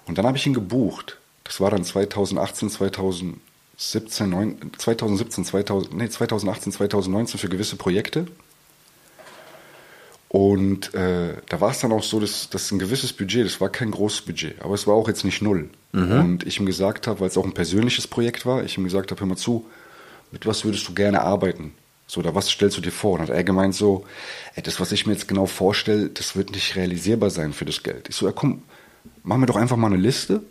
[0.06, 1.18] Und dann habe ich ihn gebucht.
[1.44, 8.28] Das war dann 2018, 2017, 9, 2017, 2000, nee, 2018, 2019 für gewisse Projekte.
[10.30, 13.70] Und äh, da war es dann auch so, dass das ein gewisses Budget, das war
[13.70, 15.70] kein großes Budget, aber es war auch jetzt nicht null.
[16.22, 19.12] Und ich ihm gesagt habe, weil es auch ein persönliches Projekt war, ich ihm gesagt
[19.12, 19.68] habe, hör mal zu,
[20.32, 21.76] mit was würdest du gerne arbeiten?
[22.08, 23.14] So, oder was stellst du dir vor?
[23.14, 24.06] Und hat er gemeint so,
[24.56, 27.82] ey, das, was ich mir jetzt genau vorstelle, das wird nicht realisierbar sein für das
[27.82, 28.10] Geld.
[28.10, 28.64] Ich so, ja komm,
[29.24, 30.42] mach mir doch einfach mal eine Liste.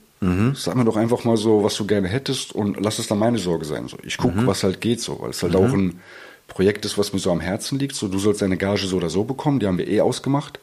[0.55, 3.38] Sag mir doch einfach mal so, was du gerne hättest und lass es dann meine
[3.38, 3.88] Sorge sein.
[3.88, 6.00] So, ich gucke, was halt geht so, weil es halt auch ein
[6.46, 7.96] Projekt ist, was mir so am Herzen liegt.
[7.96, 10.61] So, du sollst deine Gage so oder so bekommen, die haben wir eh ausgemacht.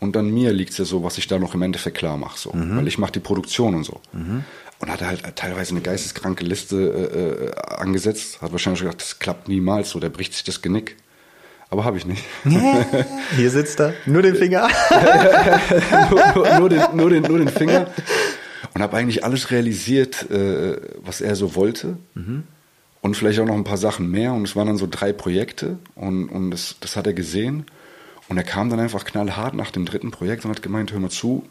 [0.00, 2.38] Und dann mir liegt es ja so, was ich da noch im Endeffekt klar mache.
[2.38, 4.00] So, weil ich mache die Produktion und so.
[4.80, 8.40] Und hat halt teilweise eine geisteskranke Liste äh, äh, angesetzt.
[8.40, 10.96] Hat wahrscheinlich gedacht, das klappt niemals so, der bricht sich das Genick.
[11.68, 12.24] Aber habe ich nicht.
[13.36, 14.68] Hier sitzt er, nur den Finger.
[16.10, 17.88] nur, nur, nur, den, nur, den, nur den Finger.
[18.74, 21.98] Und habe eigentlich alles realisiert, äh, was er so wollte.
[23.02, 24.32] Und vielleicht auch noch ein paar Sachen mehr.
[24.32, 25.78] Und es waren dann so drei Projekte.
[25.94, 27.66] Und, und das, das hat er gesehen.
[28.28, 31.10] Und er kam dann einfach knallhart nach dem dritten Projekt und hat gemeint, hör mal
[31.10, 31.44] zu,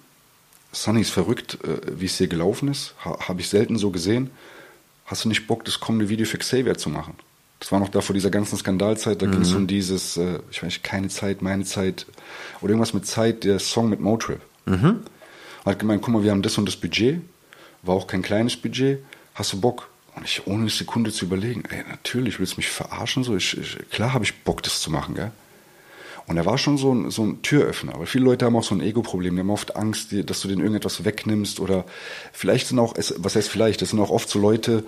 [0.71, 2.93] Sunny ist verrückt, äh, wie es hier gelaufen ist.
[3.03, 4.29] Ha, Habe ich selten so gesehen.
[5.05, 7.15] Hast du nicht Bock, das kommende Video für Xavier zu machen?
[7.59, 10.57] Das war noch da vor dieser ganzen Skandalzeit, da ging es um dieses, äh, ich
[10.57, 12.05] weiß nicht, keine Zeit, meine Zeit,
[12.61, 14.39] oder irgendwas mit Zeit, der Song mit Motrip.
[15.65, 17.21] Hat gemeint, guck mal, wir haben das und das Budget,
[17.81, 18.99] war auch kein kleines Budget,
[19.33, 19.89] hast du Bock?
[20.15, 23.23] Und ich, ohne eine Sekunde zu überlegen, ey, natürlich, willst du mich verarschen?
[23.25, 25.31] So, ich, ich, klar habe ich Bock, das zu machen, gell?
[26.29, 27.95] Und er war schon so ein, so ein Türöffner.
[27.95, 29.33] Aber viele Leute haben auch so ein Ego-Problem.
[29.35, 31.59] Die haben oft Angst, dass du denen irgendetwas wegnimmst.
[31.59, 31.85] Oder
[32.31, 34.83] vielleicht sind auch, was heißt vielleicht, das sind auch oft so Leute,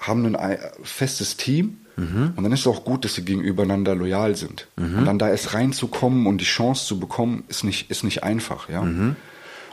[0.00, 1.78] haben ein ei- festes Team.
[1.96, 4.66] Und dann ist es auch gut, dass sie gegenübereinander loyal sind.
[4.98, 8.68] Und dann da erst reinzukommen und die Chance zu bekommen, ist nicht, ist nicht einfach.
[8.68, 8.80] Ja?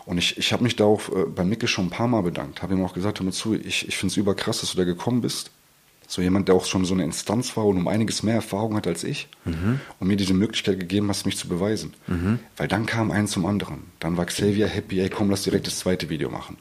[0.06, 2.62] Und ich, ich habe mich da auch äh, bei Micke schon ein paar Mal bedankt.
[2.62, 4.84] Habe ihm auch gesagt, hör mir zu, ich, ich finde es überkrass, dass du da
[4.84, 5.50] gekommen bist.
[6.12, 8.86] So jemand, der auch schon so eine Instanz war und um einiges mehr Erfahrung hat
[8.86, 11.94] als ich und mir diese Möglichkeit gegeben hast, mich zu beweisen.
[12.58, 13.84] Weil dann kam eins zum anderen.
[14.00, 16.58] Dann war Xavier happy, ey komm, lass direkt das zweite Video machen.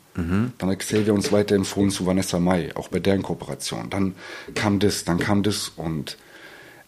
[0.59, 3.91] Dann hat Xavier uns weiterempfohlen zu Vanessa Mai, auch bei deren Kooperation.
[3.91, 4.15] Dann
[4.55, 6.17] kam das, dann kam das und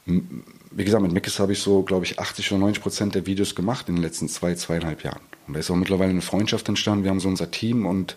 [0.06, 3.56] wie gesagt, mit Mickes habe ich so, glaube ich, 80 oder 90 Prozent der Videos
[3.56, 5.22] gemacht in den letzten zwei, zweieinhalb Jahren.
[5.48, 7.02] Und da ist auch mittlerweile eine Freundschaft entstanden.
[7.02, 8.16] Wir haben so unser Team und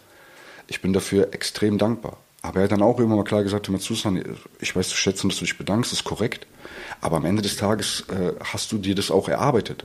[0.67, 2.17] ich bin dafür extrem dankbar.
[2.45, 3.95] Aber er hat dann auch immer mal klar gesagt, mal zu,
[4.59, 6.45] ich weiß zu schätzen, dass du dich bedankst, ist korrekt.
[7.01, 9.83] Aber am Ende des Tages äh, hast du dir das auch erarbeitet.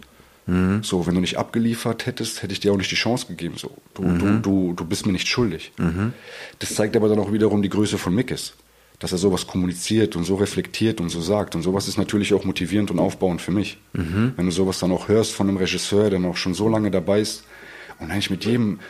[0.83, 3.55] So, wenn du nicht abgeliefert hättest, hätte ich dir auch nicht die Chance gegeben.
[3.57, 5.73] So, du, du, du, du bist mir nicht schuldig.
[6.59, 8.55] Das zeigt aber dann auch wiederum die Größe von Mickes.
[8.99, 11.55] Dass er sowas kommuniziert und so reflektiert und so sagt.
[11.55, 13.79] Und sowas ist natürlich auch motivierend und aufbauend für mich.
[14.37, 17.21] Wenn du sowas dann auch hörst von einem Regisseur, der noch schon so lange dabei
[17.21, 17.45] ist
[18.01, 18.81] und eigentlich mit jedem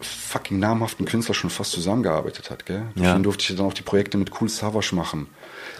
[0.00, 2.66] fucking namhaften Künstler schon fast zusammengearbeitet hat.
[2.66, 2.82] Gell?
[2.94, 3.12] Ja.
[3.12, 5.26] Dann durfte ich dann auch die Projekte mit Cool Savage machen.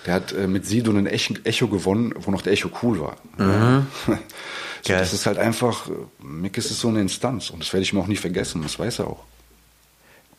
[0.07, 3.17] Der hat äh, mit Sido einen Echo, Echo gewonnen, wo noch der Echo cool war.
[3.39, 4.99] so, Geil.
[4.99, 5.89] das ist halt einfach,
[6.23, 9.01] Mick ist so eine Instanz und das werde ich mir auch nie vergessen, das weiß
[9.01, 9.25] er auch.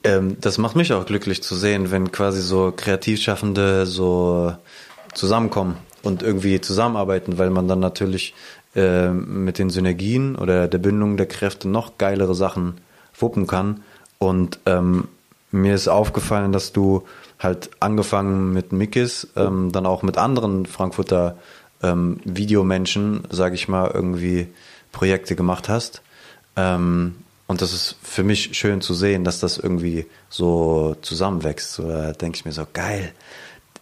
[0.03, 4.55] Ähm, das macht mich auch glücklich zu sehen, wenn quasi so Kreativschaffende so
[5.13, 8.35] zusammenkommen und irgendwie zusammenarbeiten, weil man dann natürlich
[8.75, 12.75] äh, mit den Synergien oder der Bindung der Kräfte noch geilere Sachen
[13.17, 13.83] wuppen kann.
[14.19, 15.07] Und ähm,
[15.51, 17.03] mir ist aufgefallen, dass du
[17.39, 21.37] halt angefangen mit Mikis, ähm, dann auch mit anderen Frankfurter
[21.83, 24.47] ähm, Videomenschen, sage ich mal, irgendwie
[24.91, 26.01] Projekte gemacht hast.
[26.55, 27.15] Ähm,
[27.47, 31.73] Und das ist für mich schön zu sehen, dass das irgendwie so zusammenwächst.
[31.73, 33.11] So, da denke ich mir so, geil,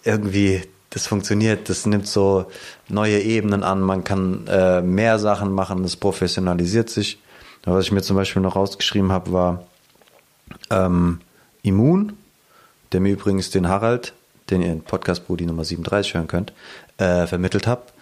[0.04, 0.64] irgendwie,
[0.94, 2.46] das funktioniert, das nimmt so
[2.88, 7.20] neue Ebenen an, man kann äh, mehr Sachen machen, das professionalisiert sich.
[7.64, 9.64] Was ich mir zum Beispiel noch rausgeschrieben habe, war
[10.70, 11.22] ähm,
[11.64, 12.14] Immun,
[12.92, 14.14] der mir übrigens den Harald,
[14.52, 16.54] den ihr in Podcast Brudi Nummer 37 hören könnt,
[16.98, 17.94] äh, vermittelt habt.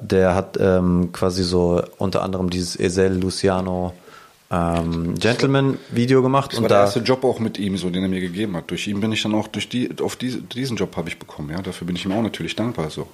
[0.00, 3.92] Der hat ähm, quasi so unter anderem dieses Esel Luciano
[4.50, 6.52] ähm, Gentleman-Video gemacht.
[6.52, 8.56] Das war und der da, erste Job auch mit ihm, so den er mir gegeben
[8.56, 8.70] hat.
[8.70, 11.50] Durch ihn bin ich dann auch durch die, auf diese, diesen Job habe ich bekommen.
[11.50, 12.90] Ja, dafür bin ich ihm auch natürlich dankbar.
[12.90, 13.06] So.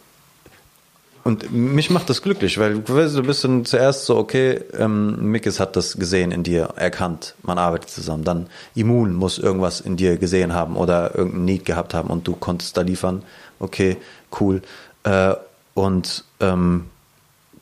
[1.24, 5.76] Und mich macht das glücklich, weil du bist dann zuerst so, okay, ähm, Mikis hat
[5.76, 8.24] das gesehen in dir, erkannt, man arbeitet zusammen.
[8.24, 12.34] Dann Immun muss irgendwas in dir gesehen haben oder irgendein Need gehabt haben und du
[12.34, 13.22] konntest da liefern.
[13.59, 13.97] Okay,
[14.41, 14.62] cool.
[15.03, 15.34] Äh,
[15.74, 16.87] und ähm,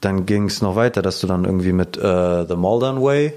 [0.01, 3.33] dann ging es noch weiter, dass du dann irgendwie mit äh, The Malden Way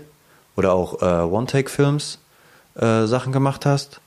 [0.57, 2.19] oder auch äh, One-Take-Films
[2.75, 4.01] äh, Sachen gemacht hast.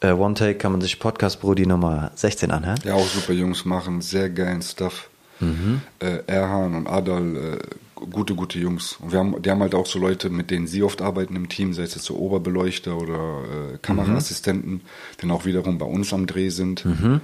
[0.00, 2.78] Äh, One-Take kann man sich Podcast Brody Nummer 16 anhören.
[2.84, 5.10] Ja, auch super Jungs machen sehr geilen Stuff.
[5.40, 5.82] Mhm.
[5.98, 7.58] Äh, Erhan und Adal, äh,
[7.94, 8.96] gute, gute Jungs.
[9.00, 11.48] Und wir haben, die haben halt auch so Leute, mit denen sie oft arbeiten im
[11.48, 13.42] Team, sei es jetzt so Oberbeleuchter oder
[13.74, 14.80] äh, Kameraassistenten, mhm.
[15.16, 16.84] die dann auch wiederum bei uns am Dreh sind.
[16.84, 17.20] Mhm.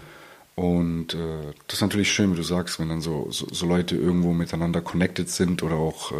[0.57, 3.97] Und äh, das ist natürlich schön, wie du sagst, wenn dann so, so, so Leute
[3.97, 6.15] irgendwo miteinander connected sind oder auch äh,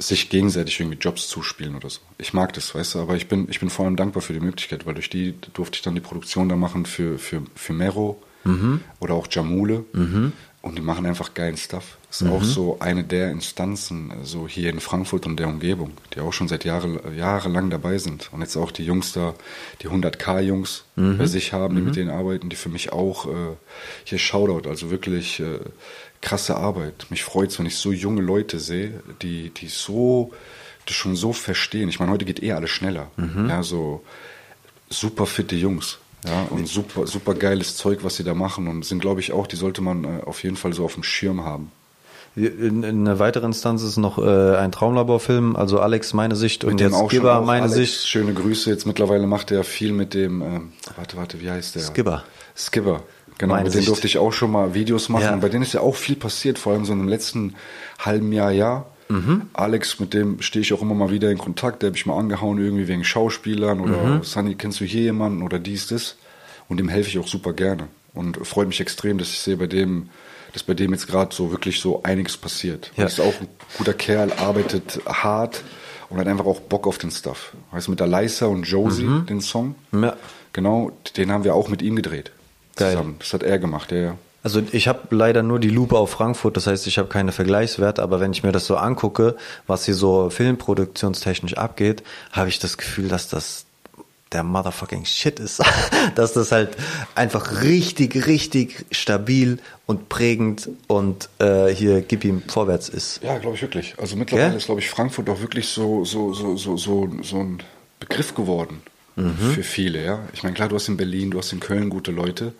[0.00, 2.00] sich gegenseitig irgendwie Jobs zuspielen oder so.
[2.18, 4.40] Ich mag das, weißt du, aber ich bin, ich bin vor allem dankbar für die
[4.40, 8.22] Möglichkeit, weil durch die durfte ich dann die Produktion da machen für, für, für Mero
[8.44, 8.80] mhm.
[8.98, 9.84] oder auch Jamule.
[9.92, 10.32] Mhm.
[10.62, 11.96] Und die machen einfach geilen Stuff.
[12.08, 12.32] Das ist mhm.
[12.32, 16.48] auch so eine der Instanzen, so hier in Frankfurt und der Umgebung, die auch schon
[16.48, 18.28] seit Jahre, jahrelang dabei sind.
[18.32, 19.34] Und jetzt auch die Jungs da,
[19.80, 21.16] die 100k-Jungs mhm.
[21.16, 21.94] bei sich haben, die mit mhm.
[21.94, 23.56] denen arbeiten, die für mich auch äh,
[24.04, 25.60] hier Shoutout, also wirklich äh,
[26.20, 27.06] krasse Arbeit.
[27.08, 30.32] Mich freut es, wenn ich so junge Leute sehe, die, die so,
[30.88, 31.88] die schon so verstehen.
[31.88, 33.10] Ich meine, heute geht eh alles schneller.
[33.16, 33.48] Mhm.
[33.48, 34.04] Ja, so
[34.90, 35.98] super fitte Jungs.
[36.26, 39.46] Ja, und super, super geiles Zeug, was sie da machen und sind, glaube ich, auch,
[39.46, 41.72] die sollte man äh, auf jeden Fall so auf dem Schirm haben.
[42.36, 46.72] In, in einer weiteren Instanz ist noch äh, ein Traumlaborfilm, also Alex meine Sicht mit
[46.72, 48.06] und jetzt Skibber meine Alex, Sicht.
[48.06, 50.60] Schöne Grüße, jetzt mittlerweile macht er viel mit dem, äh,
[50.96, 51.82] warte, warte, wie heißt der?
[51.82, 52.22] Skibber.
[52.54, 53.02] Skibber,
[53.36, 55.32] genau, meine mit denen durfte ich auch schon mal Videos machen ja.
[55.32, 57.56] und bei denen ist ja auch viel passiert, vor allem so im letzten
[57.98, 58.86] halben Jahr, Jahr.
[59.10, 59.42] Mhm.
[59.52, 61.82] Alex, mit dem stehe ich auch immer mal wieder in Kontakt.
[61.82, 64.22] Der habe ich mal angehauen, irgendwie wegen Schauspielern oder mhm.
[64.22, 66.16] Sunny, kennst du hier jemanden oder dies, das.
[66.68, 67.88] Und dem helfe ich auch super gerne.
[68.14, 70.08] Und freut mich extrem, dass ich sehe bei dem,
[70.52, 72.92] dass bei dem jetzt gerade so wirklich so einiges passiert.
[72.96, 73.04] Ja.
[73.04, 75.62] Er ist auch ein guter Kerl, arbeitet hart
[76.08, 77.52] und hat einfach auch Bock auf den Stuff.
[77.70, 79.26] Weißt du, mit Alisa und Josie, mhm.
[79.26, 79.74] den Song.
[79.92, 80.16] Ja.
[80.52, 82.32] Genau, den haben wir auch mit ihm gedreht.
[82.76, 82.92] Geil.
[82.92, 83.16] Zusammen.
[83.18, 84.18] Das hat er gemacht, ja, ja.
[84.42, 88.02] Also ich habe leider nur die Lupe auf Frankfurt, das heißt, ich habe keine Vergleichswerte,
[88.02, 89.36] aber wenn ich mir das so angucke,
[89.66, 93.66] was hier so filmproduktionstechnisch abgeht, habe ich das Gefühl, dass das
[94.32, 95.60] der motherfucking Shit ist,
[96.14, 96.76] dass das halt
[97.14, 103.22] einfach richtig, richtig stabil und prägend und äh, hier gib ihm vorwärts ist.
[103.22, 103.94] Ja, glaube ich wirklich.
[103.98, 104.56] Also mittlerweile ja?
[104.56, 107.62] ist, glaube ich, Frankfurt auch wirklich so, so, so, so, so, so ein
[107.98, 108.82] Begriff geworden
[109.16, 109.36] mhm.
[109.54, 110.20] für viele, ja.
[110.32, 112.52] Ich meine, klar, du hast in Berlin, du hast in Köln gute Leute,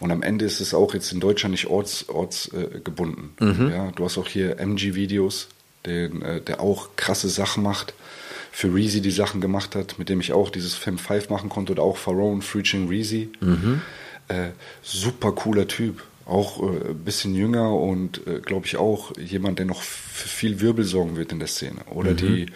[0.00, 3.30] und am Ende ist es auch jetzt in Deutschland nicht ortsgebunden.
[3.40, 3.70] Orts, äh, mhm.
[3.70, 5.48] ja, du hast auch hier MG-Videos,
[5.84, 6.08] äh,
[6.40, 7.94] der auch krasse Sachen macht.
[8.52, 11.72] Für Reezy die Sachen gemacht hat, mit dem ich auch dieses Fem 5 machen konnte
[11.72, 13.30] oder auch Farone Freaching Reezy.
[13.40, 13.82] Mhm.
[14.28, 14.48] Äh,
[14.82, 16.02] super cooler Typ.
[16.26, 20.60] Auch äh, ein bisschen jünger und äh, glaube ich auch jemand, der noch für viel
[20.60, 21.82] Wirbel sorgen wird in der Szene.
[21.90, 22.16] Oder mhm.
[22.16, 22.46] die,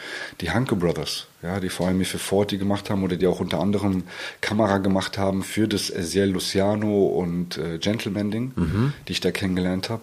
[0.41, 3.61] die Hanke Brothers, ja, die vor allem für Forti gemacht haben oder die auch unter
[3.61, 4.03] anderem
[4.41, 8.93] Kamera gemacht haben für das Eziel Luciano und äh, Gentleman-Ding, mhm.
[9.07, 10.03] die ich da kennengelernt habe.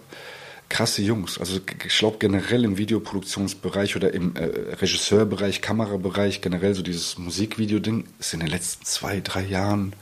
[0.70, 1.38] Krasse Jungs.
[1.38, 4.44] Also ich glaube generell im Videoproduktionsbereich oder im äh,
[4.80, 9.92] Regisseurbereich, Kamerabereich, generell so dieses Musikvideo-Ding, ist in den letzten zwei, drei Jahren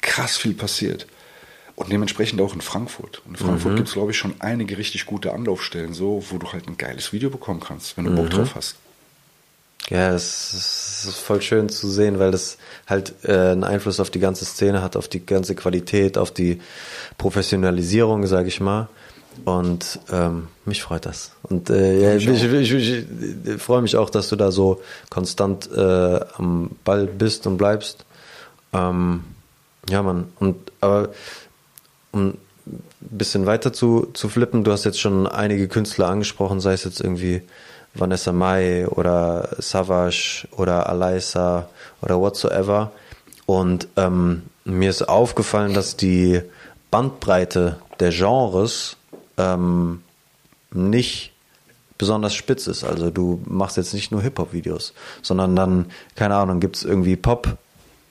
[0.00, 1.06] krass viel passiert.
[1.76, 3.22] Und dementsprechend auch in Frankfurt.
[3.26, 3.76] Und in Frankfurt mhm.
[3.76, 7.12] gibt es, glaube ich, schon einige richtig gute Anlaufstellen, so, wo du halt ein geiles
[7.12, 8.16] Video bekommen kannst, wenn du mhm.
[8.16, 8.76] Bock drauf hast.
[9.88, 12.56] Ja, es ist voll schön zu sehen, weil das
[12.88, 16.60] halt äh, einen Einfluss auf die ganze Szene hat, auf die ganze Qualität, auf die
[17.18, 18.88] Professionalisierung, sage ich mal.
[19.44, 21.32] Und ähm, mich freut das.
[21.42, 25.70] Und äh, ja, ich, ich, ich, ich freue mich auch, dass du da so konstant
[25.70, 28.06] äh, am Ball bist und bleibst.
[28.72, 29.24] Ähm,
[29.88, 30.28] ja, Mann.
[30.40, 31.10] Und aber
[32.16, 32.38] um ein
[33.00, 37.00] bisschen weiter zu, zu flippen, du hast jetzt schon einige Künstler angesprochen, sei es jetzt
[37.00, 37.42] irgendwie
[37.94, 41.68] Vanessa Mai oder Savage oder Alaisa
[42.02, 42.92] oder whatsoever.
[43.46, 46.40] Und ähm, mir ist aufgefallen, dass die
[46.90, 48.96] Bandbreite der Genres
[49.36, 50.02] ähm,
[50.72, 51.32] nicht
[51.98, 52.84] besonders spitz ist.
[52.84, 54.92] Also du machst jetzt nicht nur Hip-Hop-Videos,
[55.22, 57.56] sondern dann, keine Ahnung, gibt's irgendwie Pop,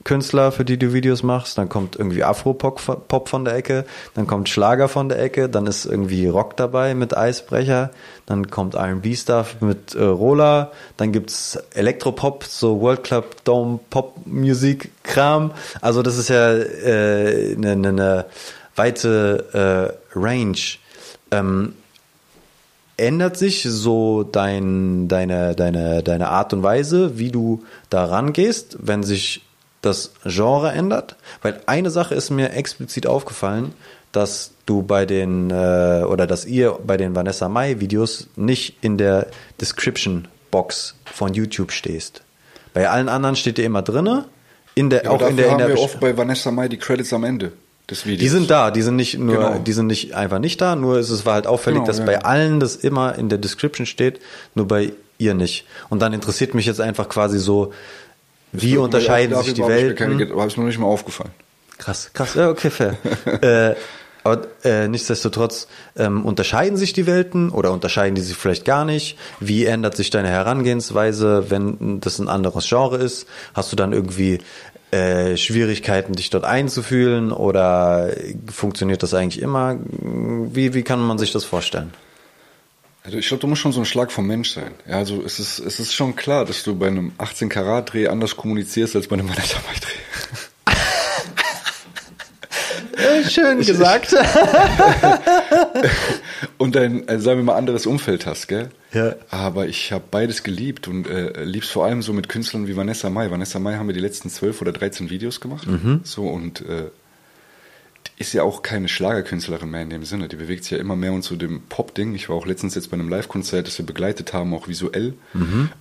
[0.05, 4.47] Künstler, für die du Videos machst, dann kommt irgendwie Afro-Pop von der Ecke, dann kommt
[4.47, 7.89] Schlager von der Ecke, dann ist irgendwie Rock dabei mit Eisbrecher,
[8.27, 14.91] dann kommt R&B-Stuff mit äh, Roller, dann gibt's Elektropop, so World Club Dome Pop Musik
[15.03, 15.51] Kram.
[15.81, 18.25] Also das ist ja eine äh, ne, ne, ne
[18.75, 20.57] weite äh, Range.
[21.31, 21.73] Ähm,
[22.97, 29.01] ändert sich so dein, deine, deine, deine Art und Weise, wie du da rangehst, wenn
[29.03, 29.41] sich
[29.85, 31.15] das Genre ändert?
[31.41, 33.73] Weil eine Sache ist mir explizit aufgefallen,
[34.11, 38.97] dass du bei den äh, oder dass ihr bei den Vanessa Mai Videos nicht in
[38.97, 39.27] der
[39.61, 42.21] Description Box von YouTube stehst.
[42.73, 44.25] Bei allen anderen steht ihr immer drinne.
[44.73, 47.13] In der, ja, auch in der, in der wir oft bei Vanessa Mai die Credits
[47.13, 47.53] am Ende
[47.89, 48.19] des Videos.
[48.19, 49.59] Die sind da, die sind nicht nur, Genau.
[49.59, 52.05] die sind nicht einfach nicht da, nur es war halt auffällig, Genau, dass ja.
[52.05, 54.19] bei allen das immer in der Description steht,
[54.53, 55.65] nur bei ihr nicht.
[55.89, 57.73] Und dann interessiert mich jetzt einfach quasi so,
[58.51, 60.19] wie unterscheiden sich die Welten?
[60.19, 61.31] Ist mir noch nicht mal aufgefallen.
[61.77, 62.97] Krass, krass, ja, okay, fair.
[63.41, 63.75] äh,
[64.23, 69.19] aber äh, nichtsdestotrotz, ähm, unterscheiden sich die Welten oder unterscheiden die sich vielleicht gar nicht?
[69.39, 73.27] Wie ändert sich deine Herangehensweise, wenn das ein anderes Genre ist?
[73.53, 74.39] Hast du dann irgendwie
[74.89, 78.09] äh, Schwierigkeiten, dich dort einzufühlen oder
[78.51, 79.77] funktioniert das eigentlich immer?
[79.81, 81.93] Wie, wie kann man sich das vorstellen?
[83.05, 84.71] Also ich glaube, du musst schon so ein Schlag vom Mensch sein.
[84.87, 88.07] Ja, also es ist, es ist schon klar, dass du bei einem 18 Karat Dreh
[88.07, 89.43] anders kommunizierst als bei einem Mai Dreh.
[93.29, 94.15] Schön gesagt.
[96.57, 98.69] Und ein, also sagen wir mal, anderes Umfeld hast, gell?
[98.93, 99.15] Ja.
[99.29, 103.09] Aber ich habe beides geliebt und äh, lieb's vor allem so mit Künstlern wie Vanessa
[103.09, 103.29] Mai.
[103.29, 105.67] Vanessa Mai haben wir die letzten zwölf oder 13 Videos gemacht.
[106.03, 106.85] So und äh,
[108.17, 110.29] ist ja auch keine Schlagerkünstlerin mehr in dem Sinne.
[110.29, 112.15] Die bewegt sich ja immer mehr und zu dem Pop-Ding.
[112.15, 115.15] Ich war auch letztens jetzt bei einem Live-Konzert, das wir begleitet haben, auch visuell.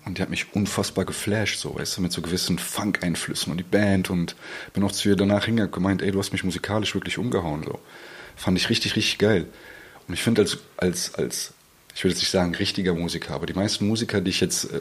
[0.04, 3.64] Und die hat mich unfassbar geflasht, so, weißt du, mit so gewissen Funk-Einflüssen und die
[3.64, 4.34] Band und
[4.72, 7.62] bin auch zu ihr danach hingegangen und gemeint, ey, du hast mich musikalisch wirklich umgehauen,
[7.64, 7.78] so.
[8.36, 9.46] Fand ich richtig, richtig geil.
[10.08, 11.52] Und ich finde als, als, als,
[11.94, 14.80] ich würde jetzt nicht sagen richtiger Musiker, aber die meisten Musiker, die ich jetzt äh,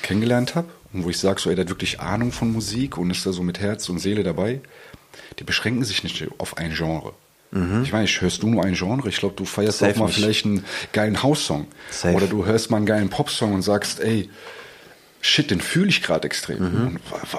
[0.00, 3.10] kennengelernt habe und wo ich sage, so, ey, der hat wirklich Ahnung von Musik und
[3.10, 4.60] ist da so mit Herz und Seele dabei,
[5.38, 7.12] die beschränken sich nicht auf ein Genre.
[7.82, 9.08] Ich meine, hörst du nur ein Genre?
[9.08, 9.86] Ich glaube, du feierst Mhm.
[9.86, 10.16] Safe auch mal nicht.
[10.16, 11.66] vielleicht einen geilen House-Song.
[12.14, 14.28] Oder du hörst mal einen geilen Pop-Song und sagst, ey,
[15.22, 16.58] shit, den fühle ich gerade extrem.
[16.60, 16.96] Mhm.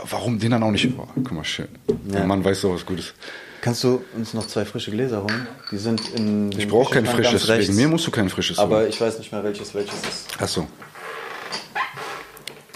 [0.10, 0.88] Warum den dann auch nicht?
[0.98, 1.68] Oh, guck mal, schön.
[2.06, 3.14] Der Mann weiß doch was Gutes.
[3.62, 5.46] Kannst du uns noch zwei frische Gläser holen?
[5.72, 8.90] Die sind in Ich brauche kein frisches, wegen mir musst du kein frisches Aber holen.
[8.90, 10.42] ich weiß nicht mehr, welches welches ist.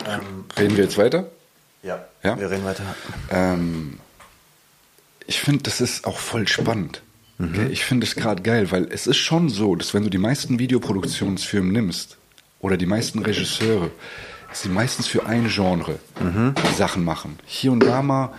[0.06, 0.22] Achso.
[0.58, 1.30] Reden wir jetzt weiter?
[1.82, 2.40] Ja, Ja?
[2.40, 2.84] wir reden weiter.
[3.30, 4.00] Ähm,
[5.28, 7.02] ich finde, das ist auch voll spannend.
[7.40, 7.68] Okay?
[7.72, 10.60] Ich finde es gerade geil, weil es ist schon so, dass wenn du die meisten
[10.60, 12.18] Videoproduktionsfirmen nimmst
[12.60, 13.90] oder die meisten Regisseure,
[14.50, 15.98] dass sie meistens für ein Genre
[16.78, 17.40] Sachen machen.
[17.46, 18.34] Hier und da mal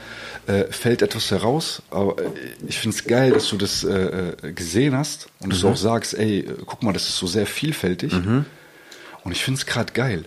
[0.47, 2.31] äh, fällt etwas heraus, aber äh,
[2.69, 3.91] ich finde es geil, dass du das äh,
[4.47, 7.47] äh, gesehen hast und dass du auch sagst, ey, guck mal, das ist so sehr
[7.47, 8.13] vielfältig.
[8.13, 10.25] Und ich finde es gerade geil.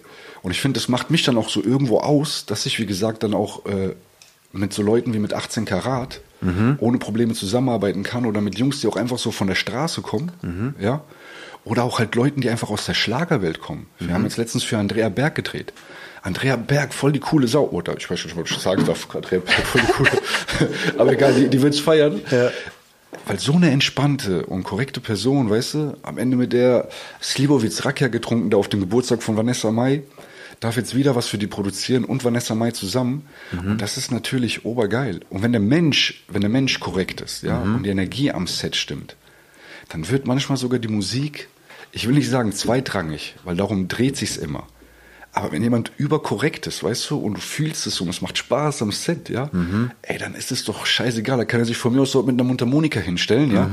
[0.48, 3.24] Und ich finde, das macht mich dann auch so irgendwo aus, dass ich, wie gesagt,
[3.24, 3.96] dann auch äh,
[4.54, 6.22] mit so Leuten wie mit 18 Karat
[6.80, 10.32] ohne Probleme zusammenarbeiten kann oder mit Jungs, die auch einfach so von der Straße kommen,
[10.80, 11.02] ja.
[11.66, 13.88] Oder auch halt Leuten, die einfach aus der Schlagerwelt kommen.
[14.00, 15.74] Wir haben jetzt letztens für Andrea Berg gedreht.
[16.22, 17.66] Andrea Berg, voll die coole Sau.
[17.66, 19.14] Oder ich weiß nicht, was ich sagen darf.
[19.14, 20.12] Andrea Berg, voll die coole.
[20.98, 22.22] Aber egal, die, die wird's feiern.
[22.32, 22.52] Ja.
[23.26, 26.88] Weil so eine entspannte und korrekte Person, weißt du, am Ende mit der
[27.22, 30.04] Slivovitz Rakia getrunken, da auf dem Geburtstag von Vanessa Mai,
[30.60, 33.28] darf jetzt wieder was für die produzieren und Vanessa Mai zusammen.
[33.52, 35.20] Und das ist natürlich obergeil.
[35.30, 38.76] Und wenn der Mensch, wenn der Mensch korrekt ist, ja, und die Energie am Set
[38.76, 39.16] stimmt,
[39.90, 41.48] dann wird manchmal sogar die Musik,
[41.92, 44.68] ich will nicht sagen zweitrangig, weil darum dreht sich's immer.
[45.32, 48.82] Aber wenn jemand überkorrekt ist, weißt du, und du fühlst es und es macht Spaß
[48.82, 49.52] am Set, ja,
[50.02, 51.38] ey, dann ist es doch scheißegal.
[51.38, 53.70] Da kann er sich von mir aus so mit einer Mundharmonika hinstellen, ja,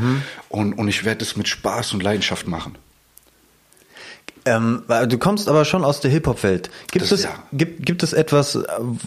[0.51, 2.75] und, und ich werde es mit Spaß und Leidenschaft machen.
[4.47, 6.69] Ähm, du kommst aber schon aus der Hip-Hop-Welt.
[6.93, 7.31] Gibt Das- es, ja.
[7.53, 8.59] gibt, gibt es etwas,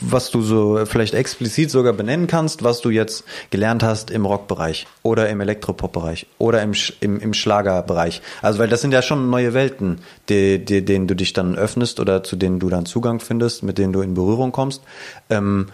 [0.02, 4.88] was du so vielleicht explizit sogar benennen kannst, was du jetzt gelernt hast im Rockbereich
[5.04, 6.72] oder im Elektropop-Bereich oder im,
[7.02, 8.22] im, im Schlagerbereich?
[8.42, 12.00] Also, weil das sind ja schon neue Welten, die, die, denen du dich dann öffnest
[12.00, 14.82] oder zu denen du dann Zugang findest, mit denen du in Berührung kommst.
[15.30, 15.68] Ähm,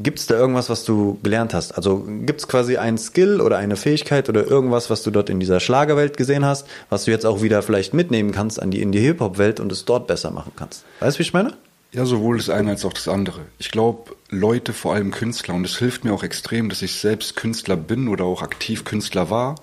[0.00, 1.72] Gibt es da irgendwas, was du gelernt hast?
[1.72, 5.40] Also gibt es quasi einen Skill oder eine Fähigkeit oder irgendwas, was du dort in
[5.40, 8.92] dieser Schlagerwelt gesehen hast, was du jetzt auch wieder vielleicht mitnehmen kannst an die, in
[8.92, 10.84] die Hip-Hop-Welt und es dort besser machen kannst?
[11.00, 11.54] Weißt du, wie ich meine?
[11.90, 13.40] Ja, sowohl das eine als auch das andere.
[13.58, 17.34] Ich glaube, Leute, vor allem Künstler, und es hilft mir auch extrem, dass ich selbst
[17.34, 19.54] Künstler bin oder auch aktiv Künstler war,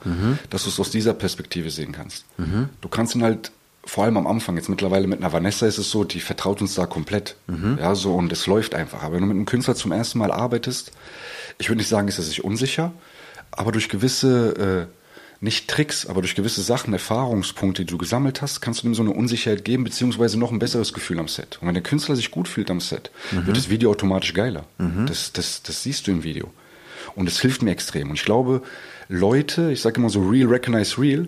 [0.50, 2.26] dass du es aus dieser Perspektive sehen kannst.
[2.82, 3.52] Du kannst ihn halt
[3.86, 6.74] vor allem am Anfang, jetzt mittlerweile mit einer Vanessa ist es so, die vertraut uns
[6.74, 7.36] da komplett.
[7.48, 7.78] Mhm.
[7.80, 9.04] Ja, so und es läuft einfach.
[9.04, 10.92] Aber wenn du mit einem Künstler zum ersten Mal arbeitest,
[11.60, 12.92] ich würde nicht sagen, ist er sich unsicher,
[13.52, 18.60] aber durch gewisse, äh, nicht Tricks, aber durch gewisse Sachen, Erfahrungspunkte, die du gesammelt hast,
[18.60, 21.60] kannst du ihm so eine Unsicherheit geben, beziehungsweise noch ein besseres Gefühl am Set.
[21.62, 23.46] Und wenn der Künstler sich gut fühlt am Set, mhm.
[23.46, 24.66] wird das Video automatisch geiler.
[24.80, 25.06] Mhm.
[25.06, 26.52] Das, das, das siehst du im Video.
[27.14, 28.10] Und es hilft mir extrem.
[28.10, 28.64] Und ich glaube,
[29.08, 31.28] Leute, ich sage immer so real, recognize real,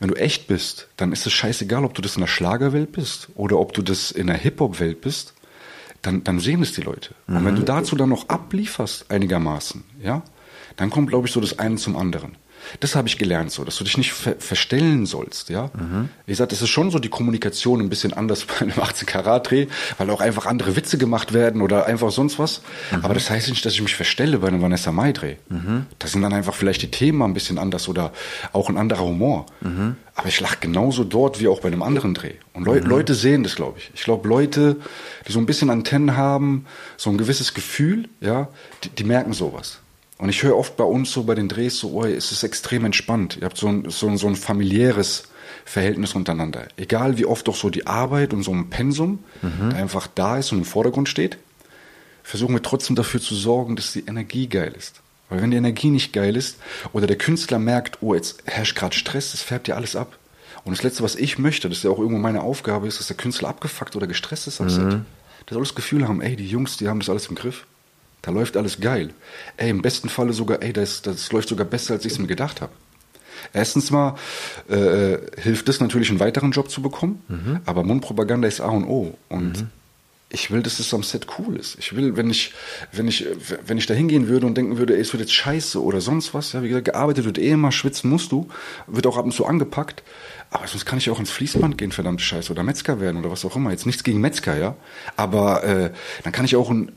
[0.00, 3.28] wenn du echt bist, dann ist es scheißegal, ob du das in der Schlagerwelt bist
[3.34, 5.34] oder ob du das in der Hip-Hop-Welt bist,
[6.02, 7.14] dann, dann sehen es die Leute.
[7.26, 7.36] Mhm.
[7.36, 7.66] Und wenn du mhm.
[7.66, 10.22] dazu dann noch ablieferst, einigermaßen, ja,
[10.76, 12.36] dann kommt, glaube ich, so das eine zum anderen.
[12.80, 15.70] Das habe ich gelernt, so, dass du dich nicht ver verstellen sollst, ja.
[15.74, 16.08] Mhm.
[16.26, 19.50] Wie gesagt, es ist schon so die Kommunikation ein bisschen anders bei einem 18 Karat
[19.50, 19.66] Dreh,
[19.98, 22.62] weil auch einfach andere Witze gemacht werden oder einfach sonst was.
[22.90, 23.04] Mhm.
[23.04, 25.36] Aber das heißt nicht, dass ich mich verstelle bei einem Vanessa Mai Dreh.
[25.48, 25.86] Mhm.
[25.98, 28.12] Da sind dann einfach vielleicht die Themen ein bisschen anders oder
[28.52, 29.46] auch ein anderer Humor.
[30.18, 32.34] Aber ich lache genauso dort wie auch bei einem anderen Dreh.
[32.52, 32.80] Und Le.
[32.80, 33.90] Leute sehen das, glaube ich.
[33.94, 34.76] Ich glaube, Leute,
[35.26, 36.66] die so ein bisschen Antennen haben,
[36.96, 38.48] so ein gewisses Gefühl, ja,
[38.82, 39.78] die, die merken sowas.
[40.18, 42.84] Und ich höre oft bei uns so bei den Drehs so, oh, es ist extrem
[42.84, 43.38] entspannt.
[43.40, 45.24] Ihr habt so ein, so ein, so ein familiäres
[45.64, 46.66] Verhältnis untereinander.
[46.76, 49.72] Egal wie oft doch so die Arbeit und so ein Pensum mhm.
[49.74, 51.38] einfach da ist und im Vordergrund steht,
[52.24, 55.00] versuchen wir trotzdem dafür zu sorgen, dass die Energie geil ist.
[55.28, 56.58] Weil wenn die Energie nicht geil ist
[56.92, 60.18] oder der Künstler merkt, oh, jetzt herrscht gerade Stress, das färbt ja alles ab.
[60.64, 63.06] Und das Letzte, was ich möchte, das ist ja auch irgendwo meine Aufgabe, ist, dass
[63.06, 64.70] der Künstler abgefuckt oder gestresst ist am mhm.
[64.70, 65.00] Set.
[65.48, 67.66] Der soll das Gefühl haben, ey, die Jungs, die haben das alles im Griff.
[68.22, 69.10] Da läuft alles geil.
[69.56, 72.26] Ey, im besten Falle sogar, ey, das, das läuft sogar besser, als ich es mir
[72.26, 72.72] gedacht habe.
[73.52, 74.16] Erstens mal
[74.68, 77.60] äh, hilft es natürlich, einen weiteren Job zu bekommen, mhm.
[77.64, 79.16] aber Mundpropaganda ist A und O.
[79.28, 79.68] Und mhm.
[80.28, 81.76] ich will, dass es am Set cool ist.
[81.78, 82.52] Ich will, wenn ich,
[82.92, 83.26] wenn ich,
[83.64, 86.34] wenn ich da hingehen würde und denken würde, ey, es wird jetzt scheiße oder sonst
[86.34, 88.48] was, ja, wie gesagt, gearbeitet wird eh immer, schwitzen musst du,
[88.86, 90.02] wird auch ab und zu angepackt.
[90.50, 93.44] Aber sonst kann ich auch ins Fließband gehen, verdammt Scheiße, oder Metzger werden oder was
[93.44, 93.70] auch immer.
[93.70, 94.76] Jetzt nichts gegen Metzger, ja.
[95.16, 95.90] Aber äh,
[96.24, 96.90] dann kann ich auch ein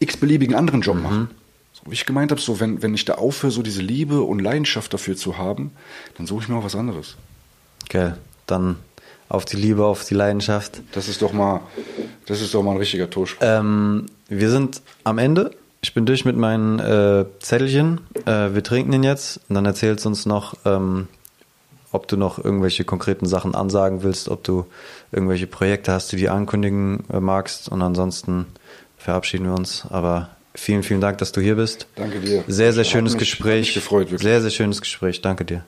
[0.00, 1.02] x-beliebigen anderen Job mhm.
[1.02, 1.30] machen.
[1.72, 4.40] So wie ich gemeint habe, so wenn, wenn ich da aufhöre, so diese Liebe und
[4.40, 5.72] Leidenschaft dafür zu haben,
[6.16, 7.16] dann suche ich mir auch was anderes.
[7.88, 8.18] Geil.
[8.46, 8.76] Dann
[9.28, 10.80] auf die Liebe, auf die Leidenschaft.
[10.92, 11.60] Das ist doch mal,
[12.26, 13.46] das ist doch mal ein richtiger Torspruch.
[13.46, 15.52] Ähm, wir sind am Ende.
[15.80, 18.00] Ich bin durch mit meinen äh, Zettelchen.
[18.24, 21.08] Äh, wir trinken den jetzt und dann erzählst du uns noch, ähm,
[21.92, 24.66] ob du noch irgendwelche konkreten Sachen ansagen willst, ob du
[25.12, 28.46] irgendwelche Projekte hast, die du ankündigen äh, magst und ansonsten
[28.98, 29.84] verabschieden wir uns.
[29.88, 31.86] Aber vielen, vielen Dank, dass du hier bist.
[31.96, 32.44] Danke dir.
[32.46, 33.66] Sehr, sehr schönes mich, Gespräch.
[33.66, 34.22] Mich gefreut, wirklich.
[34.22, 35.22] Sehr, sehr schönes Gespräch.
[35.22, 35.64] Danke dir.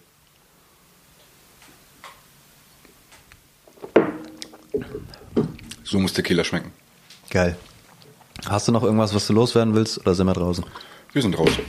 [5.85, 6.71] So muss Tequila schmecken.
[7.31, 7.57] Geil.
[8.47, 10.65] Hast du noch irgendwas, was du loswerden willst oder sind wir draußen?
[11.13, 11.65] Wir sind draußen.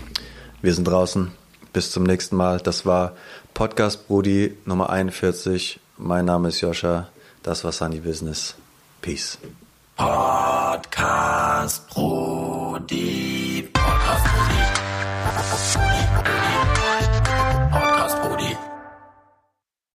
[0.62, 1.32] Wir sind draußen.
[1.74, 2.60] Bis zum nächsten Mal.
[2.60, 3.16] Das war
[3.54, 5.80] Podcast Brudi Nummer 41.
[5.98, 7.10] Mein Name ist Joscha.
[7.42, 8.56] Das war Sunny Business.
[9.02, 9.40] Peace.
[10.02, 13.70] Podcast Brody.
[13.70, 14.26] Podcast
[15.76, 16.21] Brody.